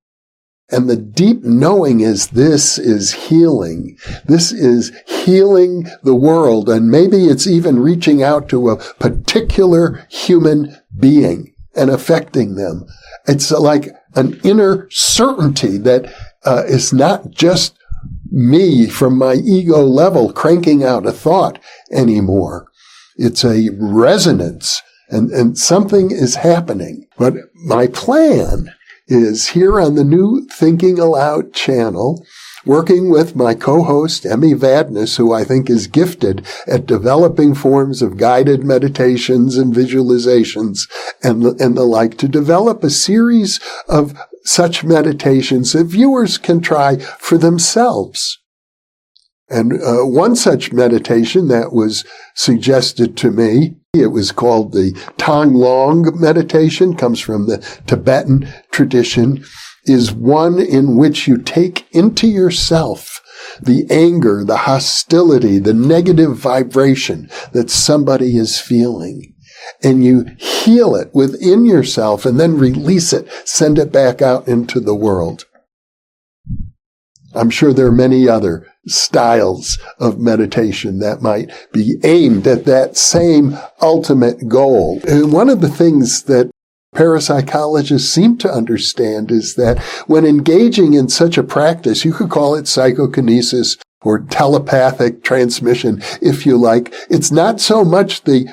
and 0.71 0.89
the 0.89 0.95
deep 0.95 1.43
knowing 1.43 1.99
is 1.99 2.27
this 2.27 2.77
is 2.77 3.13
healing. 3.13 3.97
This 4.25 4.51
is 4.51 4.91
healing 5.05 5.88
the 6.03 6.15
world. 6.15 6.69
And 6.69 6.89
maybe 6.89 7.25
it's 7.25 7.45
even 7.45 7.79
reaching 7.79 8.23
out 8.23 8.47
to 8.49 8.69
a 8.69 8.77
particular 8.77 10.07
human 10.10 10.77
being 10.97 11.53
and 11.75 11.89
affecting 11.89 12.55
them. 12.55 12.86
It's 13.27 13.51
like 13.51 13.89
an 14.15 14.39
inner 14.43 14.88
certainty 14.89 15.77
that 15.79 16.13
uh, 16.45 16.63
is 16.67 16.93
not 16.93 17.31
just 17.31 17.77
me 18.31 18.88
from 18.88 19.17
my 19.17 19.34
ego 19.34 19.81
level 19.81 20.31
cranking 20.31 20.84
out 20.84 21.05
a 21.05 21.12
thought 21.12 21.60
anymore. 21.91 22.67
It's 23.17 23.43
a 23.43 23.69
resonance 23.77 24.81
and, 25.10 25.29
and 25.31 25.57
something 25.57 26.12
is 26.12 26.36
happening. 26.36 27.07
But 27.17 27.36
my 27.53 27.88
plan 27.88 28.73
is 29.12 29.50
here 29.50 29.80
on 29.80 29.95
the 29.95 30.04
new 30.04 30.47
Thinking 30.47 30.97
Allowed 30.97 31.54
channel, 31.54 32.26
working 32.65 33.10
with 33.10 33.36
my 33.36 33.54
co-host, 33.54 34.26
Emmy 34.26 34.54
Vadnais, 34.54 35.17
who 35.17 35.34
I 35.34 35.43
think 35.43 35.69
is 35.69 35.88
gifted 35.88 36.45
at 36.65 36.86
developing 36.86 37.54
forms 37.54 38.02
of 38.02 38.17
guided 38.17 38.63
meditations 38.63 39.58
and 39.58 39.74
visualizations 39.74 40.89
and, 41.21 41.43
and 41.60 41.76
the 41.76 41.84
like 41.84 42.17
to 42.19 42.28
develop 42.28 42.84
a 42.84 42.89
series 42.89 43.60
of 43.89 44.17
such 44.43 44.84
meditations 44.84 45.74
that 45.74 45.86
viewers 45.86 46.38
can 46.38 46.62
try 46.62 46.97
for 46.97 47.38
themselves. 47.38 48.40
And 49.51 49.73
uh, 49.73 50.05
one 50.05 50.35
such 50.35 50.71
meditation 50.71 51.49
that 51.49 51.73
was 51.73 52.05
suggested 52.35 53.17
to 53.17 53.31
me 53.31 53.75
it 53.93 54.07
was 54.07 54.31
called 54.31 54.71
the 54.71 54.93
Tonglen 55.17 56.17
meditation, 56.17 56.95
comes 56.95 57.19
from 57.19 57.47
the 57.47 57.57
Tibetan 57.87 58.47
tradition. 58.71 59.43
is 59.83 60.13
one 60.13 60.59
in 60.59 60.95
which 60.95 61.27
you 61.27 61.37
take 61.37 61.85
into 61.91 62.27
yourself 62.27 63.19
the 63.61 63.85
anger, 63.89 64.45
the 64.45 64.57
hostility, 64.57 65.59
the 65.59 65.73
negative 65.73 66.37
vibration 66.37 67.29
that 67.51 67.69
somebody 67.69 68.37
is 68.37 68.61
feeling. 68.61 69.33
And 69.83 70.05
you 70.05 70.25
heal 70.37 70.95
it 70.95 71.13
within 71.13 71.65
yourself 71.65 72.25
and 72.25 72.39
then 72.39 72.57
release 72.57 73.11
it, 73.11 73.27
send 73.45 73.77
it 73.77 73.91
back 73.91 74.21
out 74.21 74.47
into 74.47 74.79
the 74.79 74.95
world. 74.95 75.45
I'm 77.33 77.49
sure 77.49 77.73
there 77.73 77.87
are 77.87 77.91
many 77.91 78.29
other 78.29 78.70
styles 78.87 79.77
of 79.99 80.19
meditation 80.19 80.99
that 80.99 81.21
might 81.21 81.51
be 81.71 81.97
aimed 82.03 82.47
at 82.47 82.65
that 82.65 82.97
same 82.97 83.57
ultimate 83.81 84.47
goal. 84.47 85.01
And 85.07 85.31
one 85.31 85.49
of 85.49 85.61
the 85.61 85.69
things 85.69 86.23
that 86.23 86.49
parapsychologists 86.95 88.11
seem 88.11 88.37
to 88.37 88.51
understand 88.51 89.31
is 89.31 89.55
that 89.55 89.79
when 90.07 90.25
engaging 90.25 90.93
in 90.93 91.09
such 91.09 91.37
a 91.37 91.43
practice, 91.43 92.03
you 92.03 92.11
could 92.11 92.29
call 92.29 92.55
it 92.55 92.67
psychokinesis 92.67 93.77
or 94.01 94.19
telepathic 94.19 95.23
transmission, 95.23 96.01
if 96.21 96.45
you 96.45 96.57
like. 96.57 96.93
It's 97.09 97.31
not 97.31 97.61
so 97.61 97.85
much 97.85 98.23
the 98.23 98.47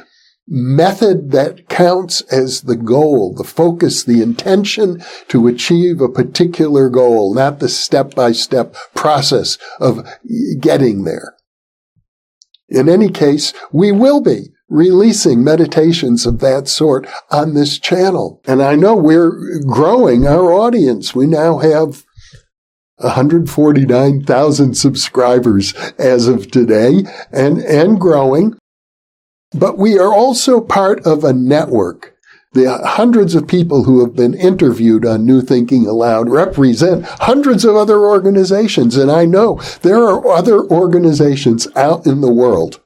method 0.50 1.30
that 1.30 1.68
counts 1.68 2.22
as 2.32 2.62
the 2.62 2.76
goal, 2.76 3.34
the 3.34 3.44
focus, 3.44 4.02
the 4.02 4.22
intention 4.22 5.02
to 5.28 5.46
achieve 5.46 6.00
a 6.00 6.08
particular 6.08 6.88
goal, 6.88 7.34
not 7.34 7.58
the 7.58 7.68
step 7.68 8.14
by 8.14 8.32
step 8.32 8.74
process 8.94 9.58
of 9.78 10.06
getting 10.60 11.04
there. 11.04 11.34
In 12.68 12.88
any 12.88 13.10
case, 13.10 13.52
we 13.72 13.92
will 13.92 14.20
be 14.20 14.48
releasing 14.68 15.42
meditations 15.42 16.26
of 16.26 16.40
that 16.40 16.68
sort 16.68 17.06
on 17.30 17.54
this 17.54 17.78
channel. 17.78 18.42
And 18.46 18.62
I 18.62 18.74
know 18.74 18.94
we're 18.94 19.60
growing 19.66 20.26
our 20.26 20.52
audience. 20.52 21.14
We 21.14 21.26
now 21.26 21.58
have 21.58 22.04
149,000 22.96 24.74
subscribers 24.74 25.74
as 25.98 26.26
of 26.28 26.50
today 26.50 27.04
and, 27.32 27.58
and 27.58 28.00
growing. 28.00 28.58
But 29.52 29.78
we 29.78 29.98
are 29.98 30.12
also 30.12 30.60
part 30.60 31.06
of 31.06 31.24
a 31.24 31.32
network. 31.32 32.14
The 32.52 32.78
hundreds 32.78 33.34
of 33.34 33.46
people 33.46 33.84
who 33.84 34.00
have 34.00 34.16
been 34.16 34.34
interviewed 34.34 35.04
on 35.04 35.26
New 35.26 35.42
Thinking 35.42 35.86
Allowed 35.86 36.30
represent 36.30 37.04
hundreds 37.04 37.64
of 37.64 37.76
other 37.76 38.00
organizations. 38.00 38.96
And 38.96 39.10
I 39.10 39.24
know 39.26 39.60
there 39.82 40.02
are 40.02 40.26
other 40.28 40.64
organizations 40.64 41.68
out 41.76 42.06
in 42.06 42.20
the 42.20 42.32
world. 42.32 42.80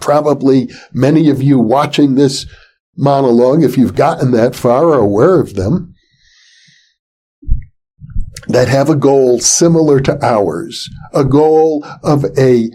Probably 0.00 0.70
many 0.92 1.30
of 1.30 1.42
you 1.42 1.58
watching 1.58 2.14
this 2.14 2.46
monologue, 2.96 3.62
if 3.62 3.76
you've 3.76 3.96
gotten 3.96 4.32
that 4.32 4.54
far, 4.54 4.86
are 4.90 5.00
aware 5.00 5.40
of 5.40 5.54
them 5.54 5.94
that 8.48 8.68
have 8.68 8.88
a 8.88 8.96
goal 8.96 9.40
similar 9.40 10.00
to 10.00 10.24
ours, 10.24 10.88
a 11.12 11.24
goal 11.24 11.84
of 12.02 12.24
a 12.38 12.70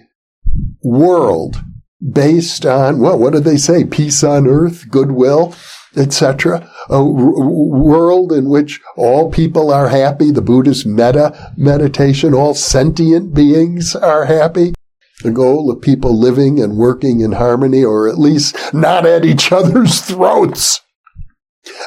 world 0.84 1.63
based 2.12 2.66
on, 2.66 3.00
well, 3.00 3.18
what 3.18 3.34
did 3.34 3.44
they 3.44 3.58
say? 3.58 3.84
Peace 3.84 4.24
on 4.24 4.48
earth, 4.48 4.89
goodwill, 4.89 5.56
etc. 5.96 6.70
A 6.89 6.96
r- 6.96 7.04
world 7.04 8.32
in 8.32 8.50
which 8.50 8.82
all 8.98 9.32
people 9.32 9.72
are 9.72 9.89
happy. 9.89 10.32
The 10.32 10.42
Buddhist 10.42 10.86
metta 10.86 11.54
meditation, 11.56 12.34
all 12.34 12.54
sentient 12.54 13.34
beings 13.34 13.96
are 13.96 14.26
happy. 14.26 14.74
The 15.24 15.32
goal 15.32 15.72
of 15.72 15.82
people 15.82 16.20
living 16.20 16.60
and 16.60 16.76
working 16.76 17.22
in 17.22 17.34
harmony, 17.34 17.84
or 17.84 18.10
at 18.10 18.18
least 18.18 18.58
not 18.74 19.06
at 19.06 19.24
each 19.24 19.52
other's 19.52 20.02
throats. 20.06 20.82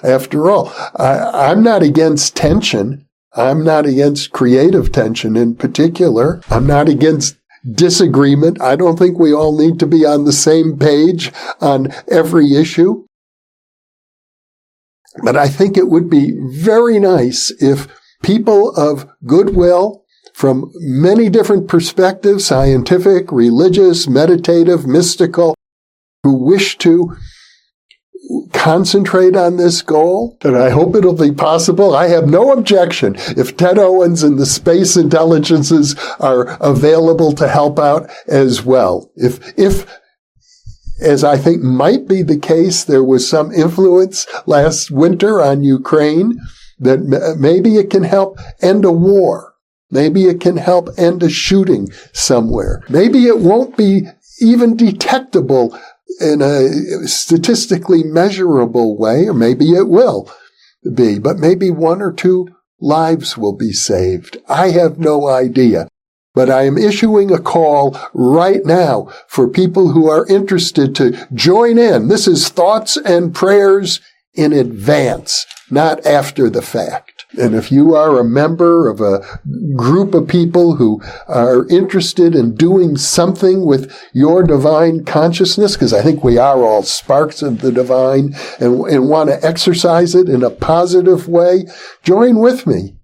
After 0.02 0.50
all, 0.50 0.72
I, 0.96 1.50
I'm 1.50 1.62
not 1.62 1.82
against 1.82 2.34
tension. 2.34 3.06
I'm 3.34 3.62
not 3.62 3.84
against 3.84 4.32
creative 4.32 4.90
tension 4.90 5.36
in 5.36 5.56
particular. 5.56 6.40
I'm 6.48 6.66
not 6.66 6.88
against 6.88 7.36
disagreement. 7.72 8.60
I 8.60 8.76
don't 8.76 8.98
think 8.98 9.18
we 9.18 9.32
all 9.32 9.58
need 9.58 9.78
to 9.80 9.86
be 9.86 10.04
on 10.04 10.24
the 10.24 10.32
same 10.32 10.78
page 10.78 11.32
on 11.60 11.92
every 12.08 12.54
issue. 12.54 13.04
But 15.22 15.36
I 15.36 15.48
think 15.48 15.76
it 15.76 15.88
would 15.88 16.10
be 16.10 16.32
very 16.38 16.98
nice 16.98 17.50
if 17.60 17.88
people 18.22 18.74
of 18.76 19.08
goodwill 19.24 20.04
from 20.34 20.70
many 20.74 21.30
different 21.30 21.66
perspectives, 21.66 22.44
scientific, 22.44 23.32
religious, 23.32 24.06
meditative, 24.06 24.86
mystical, 24.86 25.54
who 26.22 26.44
wish 26.44 26.76
to 26.78 27.16
concentrate 28.52 29.36
on 29.36 29.56
this 29.56 29.82
goal, 29.82 30.36
and 30.42 30.56
I 30.56 30.70
hope 30.70 30.96
it'll 30.96 31.14
be 31.14 31.32
possible. 31.32 31.94
I 31.94 32.08
have 32.08 32.28
no 32.28 32.52
objection 32.52 33.14
if 33.36 33.56
Ted 33.56 33.78
Owens 33.78 34.22
and 34.22 34.38
the 34.38 34.46
space 34.46 34.96
intelligences 34.96 35.96
are 36.18 36.56
available 36.60 37.32
to 37.32 37.48
help 37.48 37.78
out 37.78 38.10
as 38.26 38.64
well. 38.64 39.10
If, 39.14 39.56
if, 39.58 39.86
as 41.00 41.22
I 41.22 41.36
think 41.36 41.62
might 41.62 42.08
be 42.08 42.22
the 42.22 42.38
case, 42.38 42.84
there 42.84 43.04
was 43.04 43.28
some 43.28 43.52
influence 43.52 44.26
last 44.46 44.90
winter 44.90 45.40
on 45.40 45.62
Ukraine 45.62 46.40
that 46.78 47.36
maybe 47.38 47.76
it 47.76 47.90
can 47.90 48.02
help 48.02 48.38
end 48.60 48.84
a 48.84 48.92
war. 48.92 49.54
Maybe 49.90 50.24
it 50.24 50.40
can 50.40 50.56
help 50.56 50.88
end 50.98 51.22
a 51.22 51.30
shooting 51.30 51.88
somewhere. 52.12 52.82
Maybe 52.88 53.26
it 53.26 53.38
won't 53.38 53.76
be 53.76 54.08
even 54.40 54.76
detectable 54.76 55.78
in 56.20 56.40
a 56.42 57.06
statistically 57.06 58.02
measurable 58.02 58.96
way, 58.96 59.28
or 59.28 59.34
maybe 59.34 59.72
it 59.72 59.88
will 59.88 60.30
be, 60.94 61.18
but 61.18 61.38
maybe 61.38 61.70
one 61.70 62.00
or 62.00 62.12
two 62.12 62.48
lives 62.80 63.36
will 63.36 63.56
be 63.56 63.72
saved. 63.72 64.38
I 64.48 64.70
have 64.70 64.98
no 64.98 65.28
idea. 65.28 65.88
But 66.34 66.50
I 66.50 66.66
am 66.66 66.76
issuing 66.76 67.32
a 67.32 67.38
call 67.38 67.98
right 68.12 68.60
now 68.62 69.10
for 69.26 69.48
people 69.48 69.92
who 69.92 70.10
are 70.10 70.28
interested 70.28 70.94
to 70.96 71.26
join 71.32 71.78
in. 71.78 72.08
This 72.08 72.28
is 72.28 72.50
thoughts 72.50 72.98
and 72.98 73.34
prayers 73.34 74.00
in 74.34 74.52
advance, 74.52 75.46
not 75.70 76.04
after 76.04 76.50
the 76.50 76.60
fact. 76.60 77.15
And 77.38 77.54
if 77.54 77.70
you 77.70 77.94
are 77.94 78.18
a 78.18 78.24
member 78.24 78.88
of 78.88 79.00
a 79.00 79.20
group 79.74 80.14
of 80.14 80.28
people 80.28 80.76
who 80.76 81.02
are 81.28 81.66
interested 81.68 82.34
in 82.34 82.54
doing 82.54 82.96
something 82.96 83.64
with 83.64 83.94
your 84.12 84.42
divine 84.42 85.04
consciousness, 85.04 85.74
because 85.74 85.92
I 85.92 86.02
think 86.02 86.24
we 86.24 86.38
are 86.38 86.62
all 86.62 86.82
sparks 86.82 87.42
of 87.42 87.60
the 87.60 87.72
divine 87.72 88.34
and, 88.58 88.80
and 88.86 89.08
want 89.08 89.28
to 89.30 89.44
exercise 89.44 90.14
it 90.14 90.28
in 90.28 90.42
a 90.42 90.50
positive 90.50 91.28
way, 91.28 91.66
join 92.02 92.38
with 92.38 92.66
me. 92.66 92.96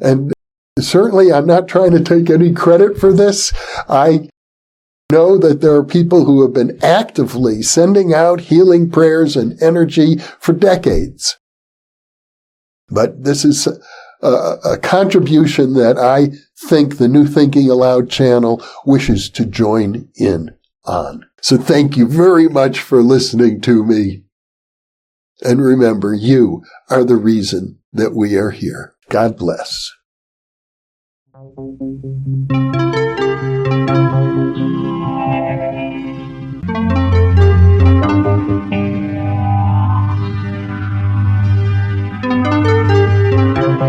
And 0.00 0.32
certainly 0.78 1.32
I'm 1.32 1.46
not 1.46 1.68
trying 1.68 1.92
to 1.92 2.02
take 2.02 2.30
any 2.30 2.52
credit 2.52 2.98
for 2.98 3.12
this. 3.12 3.52
I 3.88 4.28
know 5.10 5.38
that 5.38 5.60
there 5.60 5.74
are 5.74 5.84
people 5.84 6.24
who 6.24 6.42
have 6.42 6.52
been 6.52 6.78
actively 6.82 7.62
sending 7.62 8.12
out 8.12 8.42
healing 8.42 8.90
prayers 8.90 9.36
and 9.36 9.60
energy 9.62 10.18
for 10.38 10.52
decades. 10.52 11.38
But 12.90 13.24
this 13.24 13.44
is 13.44 13.66
a, 14.22 14.28
a, 14.64 14.78
contribution 14.78 15.74
that 15.74 15.98
I 15.98 16.30
think 16.68 16.96
the 16.96 17.08
New 17.08 17.26
Thinking 17.26 17.70
Allowed 17.70 18.10
channel 18.10 18.64
wishes 18.84 19.28
to 19.30 19.44
join 19.44 20.08
in 20.16 20.56
on. 20.84 21.26
So 21.40 21.56
thank 21.56 21.96
you 21.96 22.06
very 22.08 22.48
much 22.48 22.80
for 22.80 23.02
listening 23.02 23.60
to 23.62 23.84
me. 23.84 24.24
And 25.42 25.62
remember, 25.62 26.14
you 26.14 26.64
are 26.90 27.04
the 27.04 27.16
reason 27.16 27.78
that 27.92 28.14
we 28.14 28.36
are 28.36 28.50
here. 28.50 28.94
God 29.08 29.36
bless. 29.36 29.92
I 43.80 43.84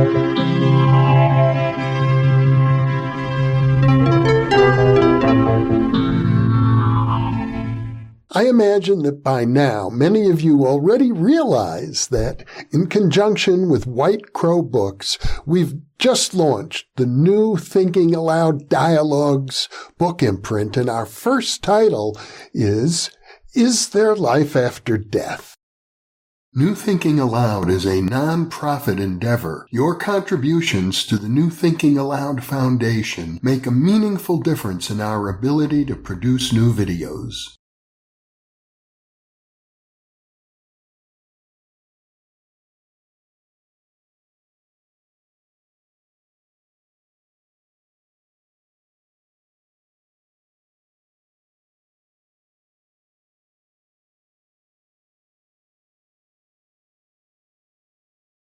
imagine 8.48 9.02
that 9.02 9.24
by 9.24 9.46
now 9.46 9.90
many 9.90 10.30
of 10.30 10.42
you 10.42 10.68
already 10.68 11.12
realize 11.12 12.10
that 12.10 12.46
in 12.72 12.86
conjunction 12.86 13.68
with 13.68 13.88
White 13.88 14.32
Crow 14.34 14.62
Books, 14.62 15.18
we've 15.48 15.74
just 15.98 16.36
launched 16.36 16.86
the 16.96 17.08
new 17.08 17.58
Thinking 17.58 18.14
Allowed 18.14 18.70
Dialogues 18.70 19.68
book 19.98 20.22
imprint 20.22 20.78
and 20.78 20.88
our 20.88 21.08
first 21.08 21.64
title 21.64 22.16
is 22.54 23.10
Is 23.56 23.90
There 23.90 24.16
Life 24.16 24.56
After 24.56 25.00
Death? 25.00 25.56
New 26.60 26.76
Thinking 26.76 27.22
Allowed 27.22 27.70
is 27.70 27.86
a 27.86 28.02
non-profit 28.02 29.00
endeavor. 29.00 29.66
Your 29.72 29.96
contributions 29.96 31.06
to 31.06 31.18
the 31.18 31.30
New 31.30 31.50
Thinking 31.50 31.98
Allowed 31.98 32.44
Foundation 32.44 33.40
make 33.42 33.66
a 33.66 33.72
meaningful 33.72 34.40
difference 34.40 34.90
in 34.90 35.00
our 35.00 35.30
ability 35.30 35.86
to 35.86 35.96
produce 35.96 36.52
new 36.52 36.74
videos. 36.74 37.59